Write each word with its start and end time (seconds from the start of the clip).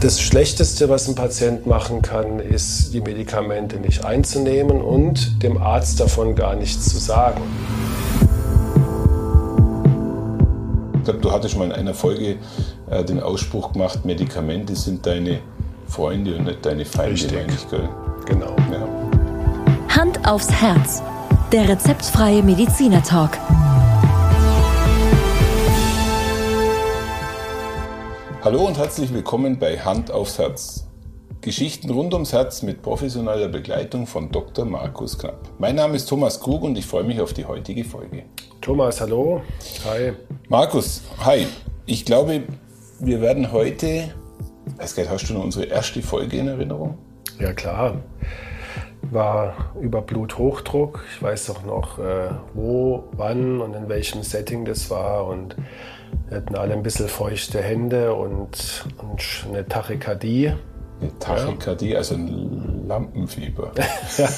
Das 0.00 0.18
Schlechteste, 0.18 0.88
was 0.88 1.08
ein 1.08 1.14
Patient 1.14 1.66
machen 1.66 2.00
kann, 2.00 2.40
ist, 2.40 2.94
die 2.94 3.02
Medikamente 3.02 3.76
nicht 3.76 4.02
einzunehmen 4.02 4.80
und 4.80 5.42
dem 5.42 5.58
Arzt 5.58 6.00
davon 6.00 6.34
gar 6.34 6.56
nichts 6.56 6.88
zu 6.88 6.96
sagen. 6.96 7.42
Ich 10.94 11.04
glaube, 11.04 11.20
du 11.20 11.30
hattest 11.30 11.58
mal 11.58 11.66
in 11.66 11.72
einer 11.72 11.92
Folge 11.92 12.36
äh, 12.88 13.04
den 13.04 13.20
Ausspruch 13.20 13.74
gemacht, 13.74 14.06
Medikamente 14.06 14.74
sind 14.74 15.04
deine 15.04 15.40
Freunde 15.86 16.36
und 16.36 16.44
nicht 16.44 16.64
deine 16.64 16.86
Feinde. 16.86 17.12
Richtig. 17.12 17.46
Ich, 17.48 17.68
gell? 17.68 17.88
Genau. 18.24 18.56
Ja. 18.72 18.88
Hand 19.94 20.26
aufs 20.26 20.50
Herz. 20.50 21.02
Der 21.52 21.68
rezeptfreie 21.68 22.42
Mediziner 22.42 23.02
Hallo 28.42 28.66
und 28.66 28.78
herzlich 28.78 29.12
willkommen 29.12 29.58
bei 29.58 29.78
Hand 29.78 30.10
aufs 30.10 30.38
Herz. 30.38 30.86
Geschichten 31.42 31.90
rund 31.90 32.14
ums 32.14 32.32
Herz 32.32 32.62
mit 32.62 32.80
professioneller 32.80 33.48
Begleitung 33.48 34.06
von 34.06 34.32
Dr. 34.32 34.64
Markus 34.64 35.18
Knapp. 35.18 35.46
Mein 35.58 35.76
Name 35.76 35.96
ist 35.96 36.06
Thomas 36.06 36.40
Krug 36.40 36.62
und 36.62 36.78
ich 36.78 36.86
freue 36.86 37.04
mich 37.04 37.20
auf 37.20 37.34
die 37.34 37.44
heutige 37.44 37.84
Folge. 37.84 38.22
Thomas, 38.62 39.02
hallo. 39.02 39.42
Hi. 39.84 40.14
Markus, 40.48 41.02
hi. 41.22 41.46
Ich 41.84 42.06
glaube, 42.06 42.44
wir 42.98 43.20
werden 43.20 43.52
heute, 43.52 44.14
weiß 44.78 44.94
gar 44.94 45.02
nicht, 45.02 45.12
hast 45.12 45.28
du 45.28 45.34
noch 45.34 45.44
unsere 45.44 45.66
erste 45.66 46.00
Folge 46.00 46.38
in 46.38 46.48
Erinnerung? 46.48 46.96
Ja 47.38 47.52
klar. 47.52 47.96
War 49.02 49.74
über 49.78 50.00
Bluthochdruck. 50.00 51.04
Ich 51.14 51.22
weiß 51.22 51.50
auch 51.50 51.62
noch, 51.64 51.98
äh, 51.98 52.30
wo, 52.54 53.04
wann 53.12 53.60
und 53.60 53.74
in 53.74 53.90
welchem 53.90 54.22
Setting 54.22 54.64
das 54.64 54.88
war. 54.88 55.26
Und 55.26 55.56
wir 56.28 56.36
hatten 56.36 56.54
alle 56.54 56.74
ein 56.74 56.82
bisschen 56.82 57.08
feuchte 57.08 57.60
Hände 57.60 58.14
und, 58.14 58.84
und 58.98 59.22
eine 59.48 59.66
Tachykardie. 59.66 60.52
Eine 61.00 61.18
Tachykardie, 61.18 61.96
also 61.96 62.14
ein 62.14 62.86
Lampenfieber. 62.86 63.72
Ja. 64.18 64.28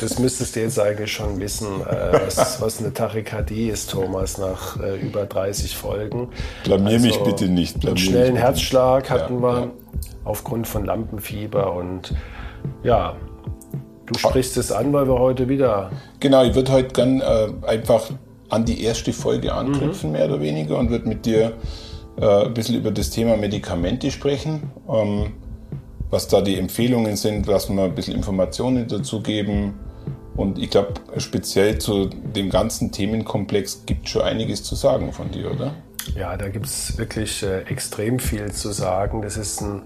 Das 0.00 0.18
müsstest 0.18 0.56
du 0.56 0.60
jetzt 0.60 0.78
eigentlich 0.80 1.12
schon 1.12 1.38
wissen, 1.38 1.80
äh, 1.82 2.12
was, 2.12 2.60
was 2.60 2.80
eine 2.80 2.92
Tachykardie 2.92 3.68
ist, 3.68 3.90
Thomas, 3.90 4.38
nach 4.38 4.80
äh, 4.80 4.96
über 4.96 5.26
30 5.26 5.76
Folgen. 5.76 6.28
Blamier 6.64 6.98
mich 6.98 7.18
bitte 7.22 7.48
nicht. 7.48 7.86
Einen 7.86 7.96
schnellen 7.96 8.36
Herzschlag 8.36 9.08
Ja, 9.08 9.10
hatten 9.10 9.42
wir 9.42 9.60
ja. 9.60 9.70
aufgrund 10.24 10.66
von 10.66 10.84
Lampenfieber 10.84 11.72
und 11.72 12.14
ja, 12.82 13.14
du 14.06 14.18
sprichst 14.18 14.56
es 14.56 14.72
an, 14.72 14.92
weil 14.92 15.06
wir 15.06 15.18
heute 15.18 15.48
wieder 15.48 15.90
Genau, 16.18 16.42
ich 16.44 16.54
würde 16.54 16.72
heute 16.72 16.88
gern 16.88 17.20
äh, 17.20 17.48
einfach 17.66 18.10
an 18.50 18.64
die 18.64 18.82
erste 18.82 19.12
Folge 19.12 19.54
anknüpfen, 19.54 20.12
mehr 20.12 20.26
oder 20.26 20.40
weniger, 20.40 20.78
und 20.78 20.90
würde 20.90 21.08
mit 21.08 21.24
dir 21.24 21.54
äh, 22.20 22.46
ein 22.46 22.54
bisschen 22.54 22.76
über 22.76 22.90
das 22.90 23.10
Thema 23.10 23.36
Medikamente 23.36 24.10
sprechen, 24.10 24.70
ähm, 24.88 25.32
was 26.10 26.28
da 26.28 26.40
die 26.40 26.58
Empfehlungen 26.58 27.16
sind, 27.16 27.46
lassen 27.46 27.76
wir 27.76 27.84
ein 27.84 27.94
bisschen 27.94 28.14
Informationen 28.14 28.88
dazu 28.88 29.22
geben. 29.22 29.74
Und 30.36 30.58
ich 30.58 30.70
glaube, 30.70 30.94
speziell 31.18 31.78
zu 31.78 32.06
dem 32.06 32.50
ganzen 32.50 32.90
Themenkomplex 32.90 33.84
gibt 33.86 34.08
schon 34.08 34.22
einiges 34.22 34.62
zu 34.64 34.74
sagen 34.74 35.12
von 35.12 35.30
dir, 35.30 35.52
oder? 35.52 35.74
Ja, 36.16 36.36
da 36.36 36.48
gibt 36.48 36.66
es 36.66 36.98
wirklich 36.98 37.42
äh, 37.42 37.60
extrem 37.62 38.18
viel 38.18 38.50
zu 38.50 38.72
sagen. 38.72 39.22
Das 39.22 39.36
ist 39.36 39.60
ein, 39.60 39.82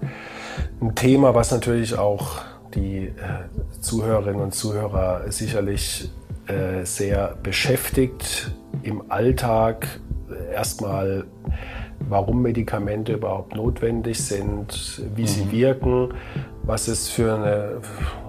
ein 0.81 0.95
Thema, 0.95 1.35
was 1.35 1.51
natürlich 1.51 1.97
auch 1.97 2.41
die 2.73 3.07
äh, 3.07 3.81
Zuhörerinnen 3.81 4.41
und 4.41 4.55
Zuhörer 4.55 5.31
sicherlich 5.31 6.09
äh, 6.47 6.85
sehr 6.85 7.35
beschäftigt 7.41 8.51
im 8.83 9.09
Alltag. 9.09 9.87
Erstmal, 10.53 11.25
warum 12.07 12.41
Medikamente 12.41 13.13
überhaupt 13.13 13.55
notwendig 13.55 14.23
sind, 14.23 15.01
wie 15.15 15.27
sie 15.27 15.51
wirken, 15.51 16.13
was 16.63 16.87
es 16.87 17.09
für 17.09 17.35
eine 17.35 17.81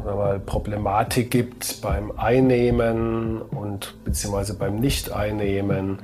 mal, 0.04 0.38
Problematik 0.40 1.30
gibt 1.30 1.80
beim 1.82 2.12
Einnehmen 2.16 3.42
und 3.42 3.94
beziehungsweise 4.04 4.54
beim 4.54 4.76
Nicht-Einnehmen 4.76 5.98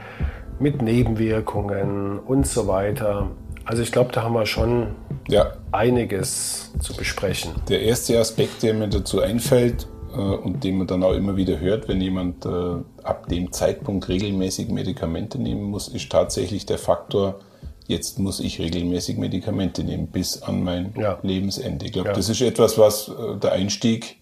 mit 0.59 0.83
Nebenwirkungen 0.83 2.19
und 2.19 2.47
so 2.47 2.67
weiter. 2.67 3.31
Also 3.65 3.83
ich 3.83 3.93
glaube, 3.93 4.12
da 4.12 4.22
haben 4.22 4.34
wir 4.34 4.47
schon 4.47 4.89
Ja, 5.28 5.53
einiges 5.71 6.72
zu 6.81 6.95
besprechen. 6.95 7.53
Der 7.69 7.83
erste 7.83 8.19
Aspekt, 8.19 8.62
der 8.62 8.75
mir 8.75 8.89
dazu 8.89 9.21
einfällt 9.21 9.87
äh, 9.87 9.91
und 10.19 10.65
den 10.65 10.78
man 10.78 10.87
dann 10.87 11.03
auch 11.03 11.12
immer 11.15 11.37
wieder 11.37 11.59
hört, 11.61 11.89
wenn 11.89 12.00
jemand 12.00 12.45
äh, 12.47 12.49
ab 13.03 13.28
dem 13.28 13.53
Zeitpunkt 13.53 14.09
regelmäßig 14.09 14.69
Medikamente 14.69 15.39
nehmen 15.41 15.62
muss, 15.65 15.89
ist 15.89 16.11
tatsächlich 16.11 16.67
der 16.67 16.78
Faktor, 16.78 17.41
jetzt 17.87 18.19
muss 18.19 18.41
ich 18.41 18.59
regelmäßig 18.61 19.17
Medikamente 19.19 19.84
nehmen 19.84 20.06
bis 20.09 20.43
an 20.43 20.62
mein 20.62 20.95
Ja. 20.99 21.19
Lebensende. 21.22 21.84
Ich 21.87 21.93
glaube, 21.93 22.09
Ja. 22.11 22.15
das 22.15 22.28
ist 22.28 22.41
etwas, 22.41 22.78
was 22.78 23.09
äh, 23.09 23.37
der 23.39 23.53
Einstieg 23.53 24.17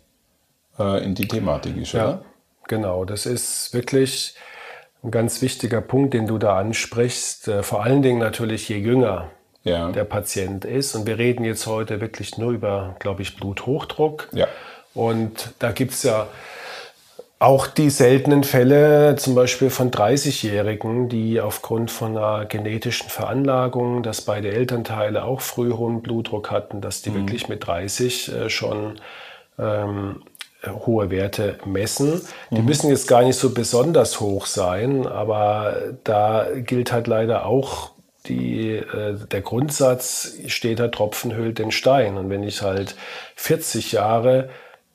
äh, 0.79 1.05
in 1.05 1.15
die 1.15 1.29
Thematik 1.29 1.77
ist, 1.77 1.93
Ja, 1.93 2.05
oder? 2.09 2.23
genau. 2.69 3.05
Das 3.05 3.27
ist 3.27 3.73
wirklich 3.75 4.35
ein 5.03 5.11
ganz 5.11 5.41
wichtiger 5.43 5.81
Punkt, 5.81 6.15
den 6.15 6.27
du 6.27 6.39
da 6.39 6.57
ansprichst. 6.59 7.49
Äh, 7.49 7.63
Vor 7.63 7.83
allen 7.85 8.03
Dingen 8.03 8.19
natürlich, 8.19 8.69
je 8.69 8.77
jünger 8.79 9.31
Ja. 9.63 9.91
der 9.93 10.05
Patient 10.05 10.65
ist. 10.65 10.95
Und 10.95 11.07
wir 11.07 11.19
reden 11.19 11.45
jetzt 11.45 11.67
heute 11.67 12.01
wirklich 12.01 12.39
nur 12.39 12.51
über, 12.53 12.97
glaube 12.99 13.23
ich, 13.23 13.37
Bluthochdruck. 13.37 14.29
Ja. 14.33 14.47
Und 14.95 15.55
da 15.59 15.73
gibt 15.73 15.93
es 15.93 16.03
ja 16.03 16.29
auch 17.39 17.67
die 17.67 17.89
seltenen 17.89 18.45
Fälle, 18.45 19.17
zum 19.17 19.35
Beispiel 19.35 19.71
von 19.71 19.91
30-Jährigen, 19.91 21.09
die 21.09 21.41
aufgrund 21.41 21.91
von 21.91 22.17
einer 22.17 22.45
genetischen 22.45 23.09
Veranlagung, 23.09 24.03
dass 24.03 24.21
beide 24.21 24.53
Elternteile 24.53 25.25
auch 25.25 25.41
früh 25.41 25.73
hohen 25.73 26.03
Blutdruck 26.03 26.51
hatten, 26.51 26.83
dass 26.83 27.01
die 27.01 27.15
wirklich 27.15 27.49
mit 27.49 27.67
30 27.67 28.33
äh, 28.33 28.51
schon 28.51 29.01
ähm, 29.59 30.23
hohe 30.67 31.11
Werte 31.11 31.59
messen. 31.65 32.21
Die 32.51 32.61
müssen 32.61 32.91
jetzt 32.91 33.09
gar 33.09 33.23
nicht 33.23 33.37
so 33.37 33.55
besonders 33.55 34.21
hoch 34.21 34.45
sein, 34.45 35.07
aber 35.07 35.77
da 36.05 36.47
gilt 36.55 36.93
halt 36.93 37.07
leider 37.07 37.47
auch 37.47 37.93
die, 38.27 38.73
äh, 38.73 39.15
der 39.31 39.41
Grundsatz, 39.41 40.35
steht 40.47 40.79
der 40.79 40.91
Tropfen 40.91 41.35
hüllt 41.35 41.59
den 41.59 41.71
Stein. 41.71 42.19
Und 42.19 42.29
wenn 42.29 42.43
ich 42.43 42.61
halt 42.61 42.97
40 43.37 43.93
Jahre 43.93 44.51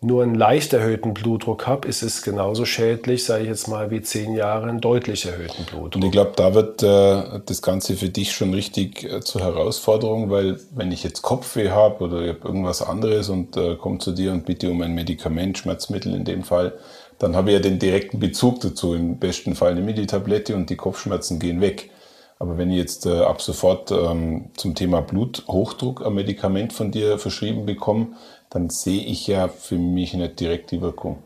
nur 0.05 0.23
einen 0.23 0.35
leicht 0.35 0.73
erhöhten 0.73 1.13
Blutdruck 1.13 1.67
habe, 1.67 1.87
ist 1.87 2.01
es 2.01 2.21
genauso 2.21 2.65
schädlich, 2.65 3.25
sage 3.25 3.43
ich 3.43 3.49
jetzt 3.49 3.67
mal, 3.67 3.91
wie 3.91 4.01
10 4.01 4.33
Jahre 4.35 4.67
einen 4.67 4.81
deutlich 4.81 5.25
erhöhten 5.25 5.65
Blutdruck. 5.65 5.95
Und 5.95 6.03
ich 6.03 6.11
glaube, 6.11 6.33
da 6.35 6.53
wird 6.53 6.83
äh, 6.83 7.39
das 7.45 7.61
Ganze 7.61 7.95
für 7.95 8.09
dich 8.09 8.31
schon 8.31 8.53
richtig 8.53 9.03
äh, 9.03 9.21
zur 9.21 9.41
Herausforderung, 9.41 10.29
weil 10.29 10.59
wenn 10.75 10.91
ich 10.91 11.03
jetzt 11.03 11.21
Kopfweh 11.21 11.69
habe 11.69 12.03
oder 12.03 12.21
ich 12.21 12.29
habe 12.29 12.47
irgendwas 12.47 12.81
anderes 12.81 13.29
und 13.29 13.57
äh, 13.57 13.75
komme 13.75 13.99
zu 13.99 14.11
dir 14.11 14.31
und 14.31 14.45
bitte 14.45 14.69
um 14.69 14.81
ein 14.81 14.93
Medikament, 14.93 15.57
Schmerzmittel 15.57 16.13
in 16.13 16.25
dem 16.25 16.43
Fall, 16.43 16.73
dann 17.19 17.35
habe 17.35 17.49
ich 17.49 17.53
ja 17.55 17.61
den 17.61 17.79
direkten 17.79 18.19
Bezug 18.19 18.61
dazu. 18.61 18.93
Im 18.93 19.17
besten 19.19 19.55
Fall 19.55 19.75
nehme 19.75 19.91
ich 19.91 19.95
die 19.95 20.07
Tablette 20.07 20.55
und 20.55 20.69
die 20.69 20.75
Kopfschmerzen 20.75 21.39
gehen 21.39 21.61
weg. 21.61 21.89
Aber 22.37 22.57
wenn 22.57 22.69
ich 22.69 22.77
jetzt 22.77 23.05
äh, 23.05 23.21
ab 23.21 23.41
sofort 23.41 23.91
ähm, 23.91 24.49
zum 24.57 24.75
Thema 24.75 25.01
Bluthochdruck 25.01 26.05
ein 26.05 26.13
Medikament 26.13 26.73
von 26.73 26.91
dir 26.91 27.17
verschrieben 27.17 27.65
bekomme, 27.65 28.07
dann 28.55 28.69
sehe 28.69 29.03
ich 29.03 29.27
ja 29.27 29.47
für 29.49 29.75
mich 29.77 30.13
nicht 30.13 30.39
direkt 30.39 30.71
die 30.71 30.81
Wirkung. 30.81 31.21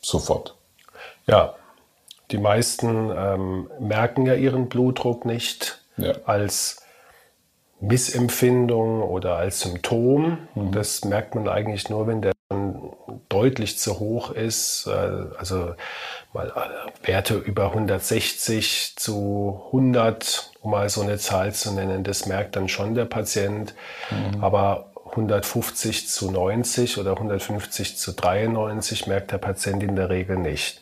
Sofort. 0.00 0.54
Ja, 1.26 1.54
die 2.30 2.38
meisten 2.38 3.10
ähm, 3.14 3.68
merken 3.80 4.26
ja 4.26 4.34
ihren 4.34 4.68
Blutdruck 4.68 5.24
nicht 5.24 5.80
Ja. 5.96 6.12
als 6.24 6.78
Missempfindung 7.80 9.02
oder 9.02 9.36
als 9.36 9.60
Symptom. 9.60 10.38
Das 10.54 11.04
merkt 11.04 11.34
man 11.34 11.48
eigentlich 11.48 11.90
nur, 11.90 12.06
wenn 12.06 12.22
der 12.22 12.32
deutlich 13.28 13.78
zu 13.78 13.98
hoch 13.98 14.30
ist. 14.30 14.86
Äh, 14.86 15.24
Also 15.38 15.74
mal 16.32 16.48
äh, 16.48 17.06
Werte 17.08 17.34
über 17.34 17.66
160 17.66 18.94
zu 18.96 19.62
100, 19.66 20.52
um 20.60 20.70
mal 20.70 20.88
so 20.88 21.00
eine 21.00 21.18
Zahl 21.18 21.52
zu 21.52 21.72
nennen, 21.72 22.04
das 22.04 22.26
merkt 22.26 22.54
dann 22.56 22.68
schon 22.68 22.94
der 22.94 23.04
Patient. 23.06 23.74
Aber 24.40 24.91
150 25.12 26.08
zu 26.08 26.30
90 26.30 26.98
oder 26.98 27.12
150 27.12 27.96
zu 27.96 28.12
93 28.12 29.06
merkt 29.06 29.30
der 29.30 29.38
Patient 29.38 29.82
in 29.82 29.94
der 29.94 30.08
Regel 30.10 30.38
nicht. 30.38 30.80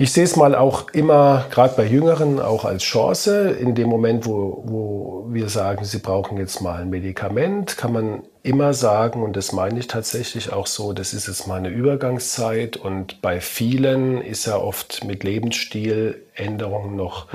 Ich 0.00 0.12
sehe 0.12 0.22
es 0.22 0.36
mal 0.36 0.54
auch 0.54 0.90
immer, 0.90 1.46
gerade 1.50 1.74
bei 1.76 1.84
Jüngeren, 1.84 2.38
auch 2.38 2.64
als 2.64 2.84
Chance. 2.84 3.50
In 3.50 3.74
dem 3.74 3.88
Moment, 3.88 4.26
wo, 4.26 4.62
wo 4.64 5.26
wir 5.30 5.48
sagen, 5.48 5.84
sie 5.84 5.98
brauchen 5.98 6.38
jetzt 6.38 6.60
mal 6.60 6.80
ein 6.82 6.90
Medikament, 6.90 7.76
kann 7.76 7.92
man 7.92 8.22
immer 8.44 8.74
sagen, 8.74 9.24
und 9.24 9.36
das 9.36 9.52
meine 9.52 9.78
ich 9.80 9.88
tatsächlich 9.88 10.52
auch 10.52 10.68
so, 10.68 10.92
das 10.92 11.14
ist 11.14 11.26
jetzt 11.26 11.48
mal 11.48 11.56
eine 11.56 11.70
Übergangszeit. 11.70 12.76
Und 12.76 13.20
bei 13.22 13.40
vielen 13.40 14.20
ist 14.20 14.46
ja 14.46 14.56
oft 14.56 15.04
mit 15.04 15.24
Lebensstiländerungen 15.24 16.94
noch 16.94 17.26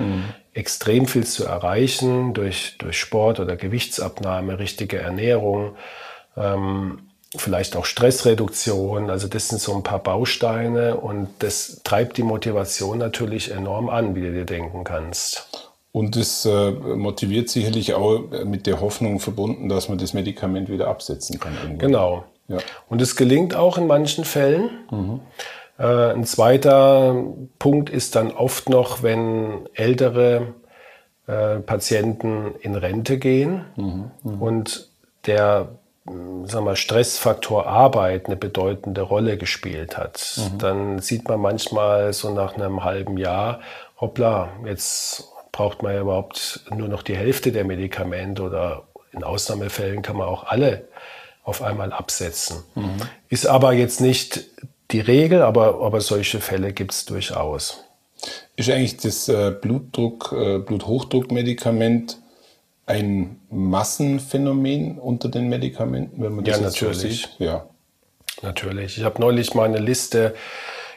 extrem 0.54 1.08
viel 1.08 1.26
zu 1.26 1.46
erreichen 1.46 2.34
durch, 2.34 2.76
durch 2.78 3.00
Sport 3.00 3.40
oder 3.40 3.56
Gewichtsabnahme, 3.56 4.60
richtige 4.60 5.00
Ernährung. 5.00 5.76
Ähm, 6.38 7.00
vielleicht 7.36 7.76
auch 7.76 7.86
Stressreduktion. 7.86 9.10
Also 9.10 9.28
das 9.28 9.50
sind 9.50 9.60
so 9.60 9.76
ein 9.76 9.84
paar 9.84 10.00
Bausteine 10.00 10.98
und 10.98 11.30
das 11.40 11.82
treibt 11.84 12.18
die 12.18 12.24
Motivation 12.24 12.98
natürlich 12.98 13.52
enorm 13.52 13.90
an, 13.90 14.16
wie 14.16 14.22
du 14.22 14.32
dir 14.32 14.46
denken 14.46 14.84
kannst. 14.84 15.70
Und 15.92 16.16
das 16.16 16.46
äh, 16.46 16.72
motiviert 16.72 17.50
sicherlich 17.50 17.94
auch 17.94 18.24
mit 18.46 18.66
der 18.66 18.82
Hoffnung 18.82 19.20
verbunden, 19.20 19.70
dass 19.70 19.90
man 19.90 20.00
das 20.00 20.14
Medikament 20.14 20.70
wieder 20.70 20.88
absetzen 20.88 21.40
kann. 21.40 21.54
Irgendwann. 21.54 21.78
Genau. 21.78 22.24
Ja. 22.48 22.58
Und 22.90 23.02
es 23.02 23.16
gelingt 23.16 23.56
auch 23.56 23.78
in 23.78 23.88
manchen 23.88 24.26
Fällen. 24.26 24.70
Mhm. 24.92 25.20
Äh, 25.78 26.12
ein 26.12 26.26
zweiter 26.26 27.16
Punkt 27.60 27.90
ist 27.90 28.16
dann 28.16 28.32
oft 28.32 28.70
noch, 28.70 29.04
wenn 29.04 29.68
ältere 29.74 30.54
äh, 31.28 31.60
Patienten 31.60 32.56
in 32.60 32.76
Rente 32.76 33.18
gehen 33.18 33.66
mhm. 33.76 34.12
Mhm. 34.24 34.42
und 34.42 34.90
der 35.26 35.70
sagen 36.06 36.66
wir, 36.66 36.76
Stressfaktor 36.76 37.66
Arbeit 37.66 38.26
eine 38.26 38.36
bedeutende 38.36 39.02
Rolle 39.02 39.38
gespielt 39.38 39.98
hat. 39.98 40.38
Mhm. 40.38 40.58
Dann 40.58 41.00
sieht 41.00 41.30
man 41.30 41.40
manchmal 41.40 42.12
so 42.12 42.30
nach 42.30 42.56
einem 42.56 42.84
halben 42.84 43.18
Jahr, 43.18 43.62
hoppla, 44.02 44.50
jetzt 44.66 45.30
braucht 45.54 45.82
man 45.82 45.94
ja 45.94 46.02
überhaupt 46.02 46.66
nur 46.76 46.90
noch 46.90 47.04
die 47.04 47.16
Hälfte 47.16 47.52
der 47.54 47.64
Medikamente 47.64 48.44
oder 48.44 48.84
in 49.14 49.24
Ausnahmefällen 49.24 50.02
kann 50.02 50.18
man 50.18 50.28
auch 50.28 50.46
alle 50.46 50.88
auf 51.44 51.62
einmal 51.62 51.94
absetzen. 51.94 52.64
Mhm. 52.76 52.98
Ist 53.30 53.48
aber 53.48 53.74
jetzt 53.74 54.02
nicht 54.02 54.46
die 54.94 55.02
Regel, 55.02 55.42
aber, 55.42 55.82
aber 55.82 56.00
solche 56.02 56.40
Fälle 56.40 56.72
gibt 56.72 56.94
es 56.94 57.06
durchaus. 57.06 57.84
Ist 58.56 58.70
eigentlich 58.70 58.98
das 58.98 59.28
äh, 59.28 59.52
Blutdruck, 59.52 60.32
äh, 60.32 60.60
Bluthochdruckmedikament 60.60 62.18
ein 62.86 63.40
Massenphänomen 63.50 65.00
unter 65.00 65.30
den 65.30 65.50
Medikamenten, 65.50 66.22
wenn 66.22 66.36
man 66.36 66.46
das 66.46 66.58
ja, 66.58 66.64
natürlich. 66.64 66.98
So 66.98 67.08
sieht? 67.08 67.30
Ja, 67.40 67.68
natürlich. 68.42 68.98
Ich 68.98 69.04
habe 69.04 69.20
neulich 69.20 69.54
mal 69.54 69.66
eine 69.66 69.80
Liste 69.80 70.36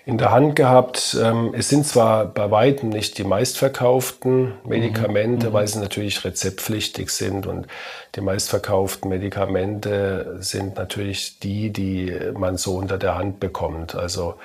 in 0.06 0.18
der 0.18 0.30
Hand 0.30 0.54
gehabt. 0.54 1.18
Ähm, 1.20 1.52
es 1.52 1.68
sind 1.68 1.84
zwar 1.84 2.26
bei 2.26 2.50
weitem 2.52 2.90
nicht 2.90 3.18
die 3.18 3.24
meistverkauften 3.24 4.52
Medikamente, 4.64 5.48
mhm. 5.48 5.52
weil 5.52 5.66
sie 5.66 5.80
natürlich 5.80 6.24
rezeptpflichtig 6.24 7.10
sind 7.10 7.46
und 7.46 7.66
die 8.14 8.20
meistverkauften 8.20 9.10
Medikamente 9.10 10.36
sind 10.38 10.76
natürlich 10.76 11.40
die, 11.40 11.70
die 11.70 12.16
man 12.34 12.56
so 12.56 12.76
unter 12.76 12.98
der 12.98 13.16
Hand 13.18 13.40
bekommt. 13.40 13.96
Also 13.96 14.36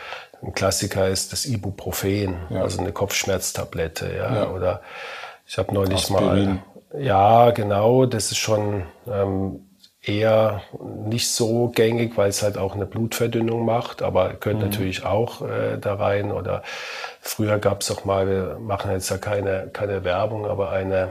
ein 0.42 0.54
Klassiker 0.54 1.08
ist 1.08 1.32
das 1.32 1.46
Ibuprofen, 1.46 2.38
ja. 2.50 2.64
also 2.64 2.82
eine 2.82 2.92
Kopfschmerztablette, 2.92 4.12
ja, 4.18 4.36
ja. 4.36 4.50
oder 4.50 4.82
ich 5.46 5.60
habe 5.60 5.76
neulich 5.76 6.12
Aspirin. 6.12 6.60
mal, 6.92 7.04
ja, 7.04 7.52
genau, 7.52 8.08
das 8.08 8.32
ist 8.32 8.40
schon 8.40 8.84
ähm, 9.08 9.60
eher 10.04 10.64
nicht 11.06 11.30
so 11.30 11.68
gängig, 11.68 12.18
weil 12.18 12.30
es 12.30 12.42
halt 12.42 12.58
auch 12.58 12.76
eine 12.76 12.86
Blutverdünnung 12.86 13.66
macht, 13.66 14.02
aber 14.02 14.34
gehört 14.40 14.60
mhm. 14.60 14.70
natürlich 14.70 15.06
auch 15.06 15.42
äh, 15.42 15.78
da 15.80 15.96
rein. 15.96 16.32
Oder 16.32 16.64
früher 17.22 17.60
gab 17.60 17.82
es 17.82 17.92
auch 17.92 18.04
mal, 18.04 18.28
wir 18.28 18.58
machen 18.60 18.92
jetzt 18.92 19.10
ja 19.10 19.18
keine, 19.18 19.70
keine 19.72 20.04
Werbung, 20.04 20.48
aber 20.48 20.72
eine 20.72 21.10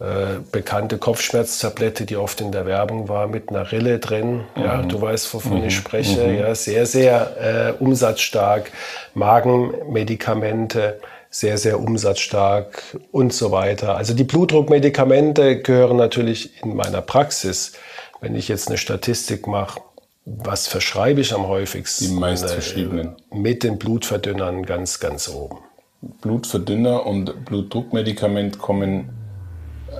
äh, 0.00 0.40
bekannte 0.50 0.98
Kopfschmerztablette, 0.98 2.04
die 2.04 2.16
oft 2.16 2.40
in 2.40 2.50
der 2.50 2.66
Werbung 2.66 3.08
war, 3.08 3.28
mit 3.28 3.50
einer 3.50 3.70
Rille 3.70 4.00
drin. 4.00 4.44
Mhm. 4.56 4.62
Ja, 4.62 4.82
du 4.82 5.00
weißt, 5.00 5.32
wovon 5.32 5.60
mhm. 5.60 5.66
ich 5.66 5.76
spreche. 5.76 6.26
Mhm. 6.26 6.38
Ja, 6.40 6.54
sehr, 6.56 6.86
sehr 6.86 7.76
äh, 7.78 7.82
umsatzstark. 7.82 8.72
Magenmedikamente 9.14 10.98
sehr, 11.30 11.56
sehr 11.56 11.80
umsatzstark 11.80 12.82
und 13.10 13.32
so 13.32 13.52
weiter. 13.52 13.96
Also 13.96 14.12
die 14.12 14.24
Blutdruckmedikamente 14.24 15.62
gehören 15.62 15.96
natürlich 15.96 16.62
in 16.62 16.76
meiner 16.76 17.00
Praxis 17.00 17.72
wenn 18.22 18.36
ich 18.36 18.48
jetzt 18.48 18.68
eine 18.68 18.78
Statistik 18.78 19.46
mache, 19.46 19.80
was 20.24 20.68
verschreibe 20.68 21.20
ich 21.20 21.34
am 21.34 21.48
häufigsten? 21.48 22.04
Die 22.06 22.12
meist 22.12 22.48
verschriebenen. 22.48 23.16
Mit 23.34 23.64
den 23.64 23.78
Blutverdünnern 23.78 24.64
ganz, 24.64 25.00
ganz 25.00 25.28
oben. 25.28 25.58
Blutverdünner 26.20 27.04
und 27.04 27.44
Blutdruckmedikament 27.44 28.58
kommen 28.58 29.10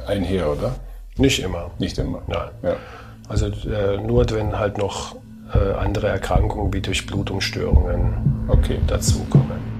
einher, 0.06 0.52
oder? 0.52 0.76
Nicht 1.16 1.40
immer. 1.40 1.72
Nicht 1.78 1.98
immer. 1.98 2.22
Nein. 2.28 2.50
Ja. 2.62 2.76
Also 3.28 3.46
äh, 3.46 3.98
nur 3.98 4.30
wenn 4.30 4.56
halt 4.56 4.78
noch 4.78 5.16
äh, 5.52 5.72
andere 5.72 6.06
Erkrankungen 6.06 6.72
wie 6.72 6.80
Durchblutungsstörungen 6.80 8.46
okay. 8.48 8.78
dazukommen. 8.86 9.71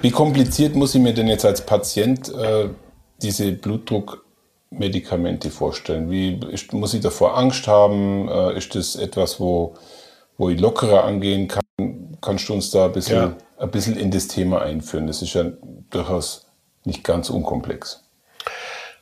Wie 0.00 0.10
kompliziert 0.10 0.74
muss 0.76 0.94
ich 0.94 1.00
mir 1.00 1.12
denn 1.12 1.28
jetzt 1.28 1.44
als 1.44 1.60
Patient 1.60 2.32
äh, 2.32 2.68
diese 3.20 3.52
Blutdruckmedikamente 3.52 5.50
vorstellen? 5.50 6.10
Wie 6.10 6.38
ist, 6.50 6.72
muss 6.72 6.94
ich 6.94 7.00
davor 7.00 7.36
Angst 7.36 7.66
haben? 7.66 8.28
Äh, 8.28 8.56
ist 8.56 8.74
das 8.74 8.96
etwas, 8.96 9.40
wo, 9.40 9.74
wo 10.36 10.50
ich 10.50 10.60
lockerer 10.60 11.04
angehen 11.04 11.48
kann? 11.48 11.62
Kannst 12.20 12.48
du 12.48 12.54
uns 12.54 12.70
da 12.70 12.86
ein 12.86 12.92
bisschen, 12.92 13.16
ja. 13.16 13.36
ein 13.58 13.70
bisschen 13.70 13.96
in 13.96 14.10
das 14.10 14.28
Thema 14.28 14.62
einführen? 14.62 15.06
Das 15.06 15.22
ist 15.22 15.34
ja 15.34 15.44
durchaus 15.90 16.46
nicht 16.84 17.02
ganz 17.02 17.30
unkomplex. 17.30 18.04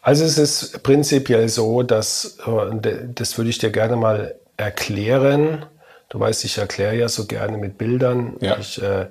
Also 0.01 0.25
es 0.25 0.39
ist 0.39 0.83
prinzipiell 0.83 1.49
so, 1.49 1.83
dass, 1.83 2.39
äh, 2.47 3.09
das 3.15 3.37
würde 3.37 3.51
ich 3.51 3.59
dir 3.59 3.71
gerne 3.71 3.97
mal 3.97 4.37
erklären. 4.57 5.67
Du 6.09 6.21
weißt, 6.21 6.45
ich 6.45 6.57
erkläre 6.59 6.97
ja 6.97 7.09
so 7.09 7.27
gerne 7.27 7.59
mit 7.59 7.77
Bildern. 7.77 8.37
Ja. 8.41 8.57
Ich 8.59 8.81
äh, 8.81 9.07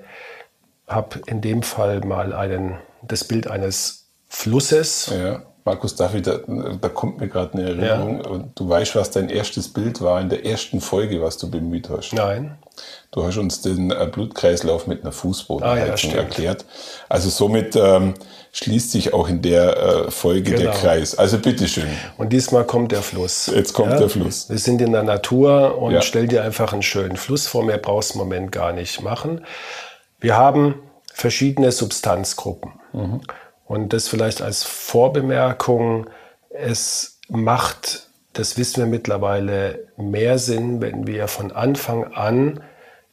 habe 0.88 1.22
in 1.26 1.42
dem 1.42 1.64
Fall 1.64 2.02
mal 2.02 2.34
einen, 2.34 2.78
das 3.02 3.24
Bild 3.24 3.48
eines 3.48 4.06
Flusses. 4.28 5.12
Ja. 5.12 5.44
Markus, 5.66 5.96
darf 5.96 6.14
ich 6.14 6.22
da, 6.22 6.42
da 6.80 6.90
kommt 6.90 7.20
mir 7.20 7.28
gerade 7.28 7.54
eine 7.54 7.64
Erinnerung. 7.64 8.24
Ja. 8.24 8.44
Du 8.54 8.70
weißt, 8.70 8.96
was 8.96 9.10
dein 9.10 9.30
erstes 9.30 9.70
Bild 9.74 10.00
war 10.00 10.22
in 10.22 10.30
der 10.30 10.46
ersten 10.46 10.80
Folge, 10.80 11.24
was 11.24 11.40
du 11.40 11.50
bemüht 11.50 11.90
hast. 11.90 12.14
Nein. 12.14 12.56
Du 13.10 13.24
hast 13.24 13.38
uns 13.38 13.62
den 13.62 13.90
äh, 13.90 14.08
Blutkreislauf 14.12 14.86
mit 14.86 15.02
einer 15.02 15.12
Fußbodenheizung 15.12 16.12
ah, 16.12 16.16
ja, 16.16 16.22
erklärt. 16.22 16.66
Also 17.10 17.30
somit 17.30 17.76
ähm, 17.76 18.14
schließt 18.52 18.92
sich 18.92 19.14
auch 19.14 19.28
in 19.28 19.42
der 19.42 19.78
äh, 19.78 20.12
Folge 20.12 20.52
genau. 20.52 20.72
der 20.72 20.72
Kreis. 20.72 21.18
Also 21.18 21.40
bitteschön. 21.40 21.88
Und 22.18 22.32
diesmal 22.32 22.66
kommt 22.66 22.92
der 22.92 23.02
Fluss. 23.02 23.50
Jetzt 23.54 23.74
kommt 23.74 23.92
ja? 23.92 23.98
der 23.98 24.10
Fluss. 24.10 24.50
Wir 24.50 24.60
sind 24.60 24.82
in 24.82 24.92
der 24.92 25.04
Natur 25.04 25.80
und 25.80 26.04
stell 26.04 26.28
dir 26.28 26.44
einfach 26.44 26.74
einen 26.74 26.84
schönen 26.84 27.18
Fluss 27.18 27.48
vor. 27.48 27.64
Mehr 27.64 27.80
brauchst 27.80 28.12
du 28.12 28.20
im 28.20 28.20
Moment 28.20 28.52
gar 28.52 28.72
nicht 28.72 29.02
machen. 29.02 29.42
Wir 30.26 30.38
haben 30.38 30.82
verschiedene 31.14 31.72
Substanzgruppen. 31.72 32.72
Mhm. 32.94 33.22
Und 33.64 33.94
das 33.94 34.08
vielleicht 34.08 34.42
als 34.42 34.64
Vorbemerkung, 34.64 36.10
es 36.50 37.20
macht, 37.30 38.10
das 38.34 38.58
wissen 38.58 38.78
wir 38.78 38.88
mittlerweile, 38.88 39.88
mehr 39.98 40.40
Sinn, 40.40 40.82
wenn 40.82 41.06
wir 41.06 41.28
von 41.28 41.52
Anfang 41.52 42.12
an 42.16 42.62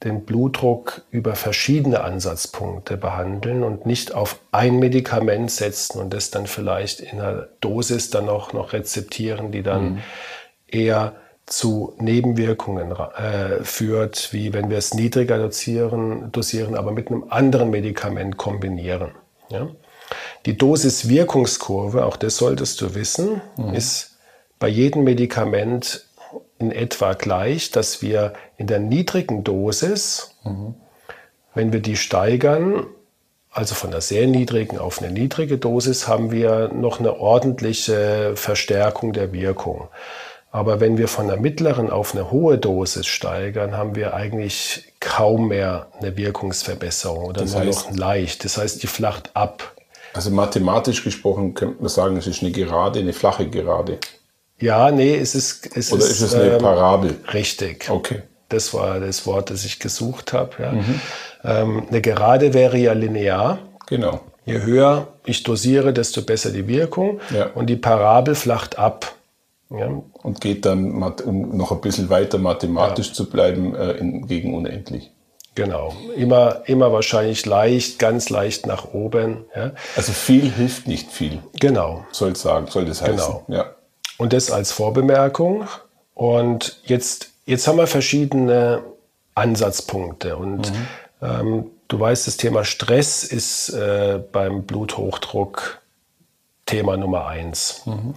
den 0.05 0.25
Blutdruck 0.25 1.03
über 1.11 1.35
verschiedene 1.35 2.03
Ansatzpunkte 2.03 2.97
behandeln 2.97 3.63
und 3.63 3.85
nicht 3.85 4.15
auf 4.15 4.39
ein 4.51 4.79
Medikament 4.79 5.51
setzen 5.51 6.01
und 6.01 6.15
das 6.15 6.31
dann 6.31 6.47
vielleicht 6.47 7.01
in 7.01 7.21
einer 7.21 7.49
Dosis 7.61 8.09
dann 8.09 8.31
auch 8.31 8.55
noch 8.55 8.73
rezeptieren, 8.73 9.53
die 9.53 9.63
dann 9.63 9.85
mhm. 9.85 9.99
eher 10.67 11.17
zu 11.53 11.95
Nebenwirkungen 11.99 12.93
äh, 12.93 13.63
führt, 13.63 14.33
wie 14.33 14.53
wenn 14.53 14.71
wir 14.71 14.79
es 14.79 14.95
niedriger 14.95 15.39
dosieren, 15.39 16.33
dosieren, 16.33 16.75
aber 16.75 16.93
mit 16.93 17.09
einem 17.09 17.25
anderen 17.29 17.71
Medikament 17.71 18.39
kombinieren. 18.39 19.13
Ja? 19.51 19.69
Die 20.47 20.57
Dosis-Wirkungskurve, 20.57 22.05
auch 22.07 22.17
das 22.17 22.37
solltest 22.37 22.81
du 22.81 22.95
wissen, 22.95 23.43
mhm. 23.57 23.75
ist 23.75 24.17
bei 24.59 24.69
jedem 24.69 25.05
Medikament 25.05 26.07
in 26.59 26.73
etwa 26.73 27.13
gleich, 27.13 27.71
dass 27.71 28.01
wir 28.01 28.33
in 28.57 28.67
der 28.67 28.79
niedrigen 28.79 29.45
Dosis, 29.45 30.37
mhm. 30.45 30.75
wenn 31.55 31.73
wir 31.73 31.81
die 31.81 31.97
steigern, 31.97 32.87
also 33.51 33.75
von 33.75 33.91
einer 33.91 34.01
sehr 34.01 34.27
niedrigen 34.27 34.79
auf 34.79 35.03
eine 35.03 35.13
niedrige 35.13 35.59
Dosis, 35.59 36.09
haben 36.09 36.31
wir 36.31 36.69
noch 36.69 36.99
eine 36.99 37.19
ordentliche 37.19 38.33
Verstärkung 38.37 39.13
der 39.13 39.33
Wirkung. 39.35 39.89
Aber 40.55 40.81
wenn 40.81 40.99
wir 40.99 41.09
von 41.09 41.29
der 41.29 41.39
mittleren 41.39 41.89
auf 41.89 42.15
eine 42.15 42.31
hohe 42.31 42.59
Dosis 42.59 43.07
steigern, 43.07 43.75
haben 43.75 43.97
wir 43.97 44.13
eigentlich 44.13 44.93
kaum 45.01 45.49
mehr 45.49 45.87
eine 45.99 46.15
Wirkungsverbesserung 46.19 47.25
oder 47.25 47.41
das 47.41 47.53
nur 47.53 47.63
heißt, 47.63 47.91
noch 47.91 47.97
leicht. 47.97 48.45
Das 48.45 48.59
heißt, 48.59 48.83
die 48.83 48.87
flacht 48.87 49.31
ab. 49.33 49.75
Also 50.13 50.31
mathematisch 50.31 51.05
gesprochen 51.05 51.55
könnte 51.55 51.81
man 51.81 51.89
sagen, 51.89 52.19
es 52.19 52.27
ist 52.27 52.43
eine 52.43 52.53
Gerade, 52.53 53.01
eine 53.01 53.15
flache 53.15 53.49
Gerade. 53.49 53.97
Ja, 54.59 54.91
nee, 54.91 55.17
es 55.17 55.35
ist. 55.35 55.75
Es 55.75 55.91
oder 55.91 56.05
ist, 56.05 56.11
ist 56.11 56.21
es 56.21 56.35
eine 56.35 56.53
ähm, 56.53 56.59
Parabel? 56.59 57.17
Richtig. 57.33 57.89
Okay. 57.89 58.21
Das 58.51 58.75
war 58.75 59.01
das 59.01 59.27
Wort, 59.27 59.49
das 59.49 59.65
ich 59.65 59.79
gesucht 59.79 60.35
habe. 60.35 60.51
Ja. 60.59 60.73
Mhm. 60.73 61.01
Ähm, 61.45 61.87
eine 61.89 62.03
Gerade 62.03 62.53
wäre 62.53 62.77
ja 62.77 62.93
linear. 62.93 63.59
Genau. 63.87 64.21
Je 64.45 64.61
höher 64.61 65.09
ich 65.25 65.45
dosiere, 65.45 65.95
desto 65.95 66.21
besser 66.21 66.51
die 66.51 66.69
Wirkung. 66.69 67.21
Ja. 67.35 67.47
Und 67.55 67.67
die 67.67 67.77
Parabel 67.77 68.35
flacht 68.35 68.79
ab. 68.79 69.15
Ja. 69.77 70.03
Und 70.23 70.41
geht 70.41 70.65
dann, 70.67 71.03
um 71.03 71.57
noch 71.57 71.73
ein 71.73 71.81
bisschen 71.81 72.11
weiter 72.11 72.39
mathematisch 72.39 73.09
ja. 73.09 73.15
zu 73.15 73.31
bleiben, 73.31 73.75
äh, 73.75 73.93
in, 73.93 74.27
gegen 74.27 74.55
unendlich. 74.55 75.11
Genau, 75.55 75.95
immer, 76.17 76.63
immer 76.67 76.93
wahrscheinlich 76.93 77.45
leicht, 77.45 77.99
ganz 77.99 78.31
leicht 78.31 78.67
nach 78.67 78.95
oben. 78.95 79.45
Ja. 79.55 79.73
Also 79.97 80.13
viel 80.13 80.51
hilft 80.51 80.87
nicht 80.89 81.11
viel. 81.11 81.41
Genau. 81.61 82.07
Soll 82.11 82.37
sagen, 82.37 82.69
soll 82.69 82.87
das 82.87 83.03
heißen. 83.03 83.17
Genau. 83.17 83.45
Ja. 83.49 83.75
Und 84.17 84.33
das 84.33 84.51
als 84.51 84.73
Vorbemerkung. 84.73 85.67
Und 86.15 86.81
jetzt, 86.85 87.33
jetzt 87.45 87.69
haben 87.69 87.77
wir 87.77 87.87
verschiedene 87.87 88.83
Ansatzpunkte. 89.35 90.37
Und 90.37 90.73
mhm. 90.73 90.87
ähm, 91.21 91.71
du 91.89 92.01
weißt, 92.01 92.27
das 92.27 92.39
Thema 92.39 92.65
Stress 92.65 93.23
ist 93.23 93.69
äh, 93.71 94.23
beim 94.33 94.63
Bluthochdruck 94.63 95.83
Thema 96.65 96.97
Nummer 96.97 97.27
eins. 97.27 97.83
Mhm. 97.85 98.15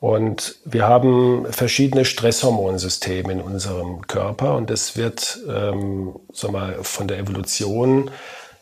Und 0.00 0.56
wir 0.64 0.86
haben 0.86 1.46
verschiedene 1.50 2.04
Stresshormonsysteme 2.04 3.32
in 3.32 3.40
unserem 3.40 4.06
Körper 4.06 4.54
und 4.54 4.70
das 4.70 4.96
wird 4.96 5.40
ähm, 5.48 6.14
sag 6.32 6.52
mal, 6.52 6.76
von 6.82 7.08
der 7.08 7.18
Evolution 7.18 8.10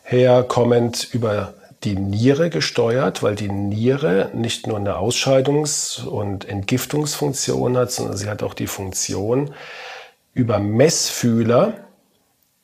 her 0.03 0.45
kommend 0.49 1.09
über 1.13 1.53
die 1.85 1.95
Niere 1.95 2.49
gesteuert, 2.49 3.23
weil 3.23 3.35
die 3.35 3.51
Niere 3.51 4.31
nicht 4.33 4.67
nur 4.67 4.79
eine 4.79 4.97
Ausscheidungs- 4.97 6.05
und 6.05 6.49
Entgiftungsfunktion 6.49 7.77
hat, 7.77 7.93
sondern 7.93 8.17
sie 8.17 8.31
hat 8.31 8.43
auch 8.43 8.55
die 8.55 8.67
Funktion, 8.67 9.53
über 10.33 10.59
Messfühler 10.59 11.75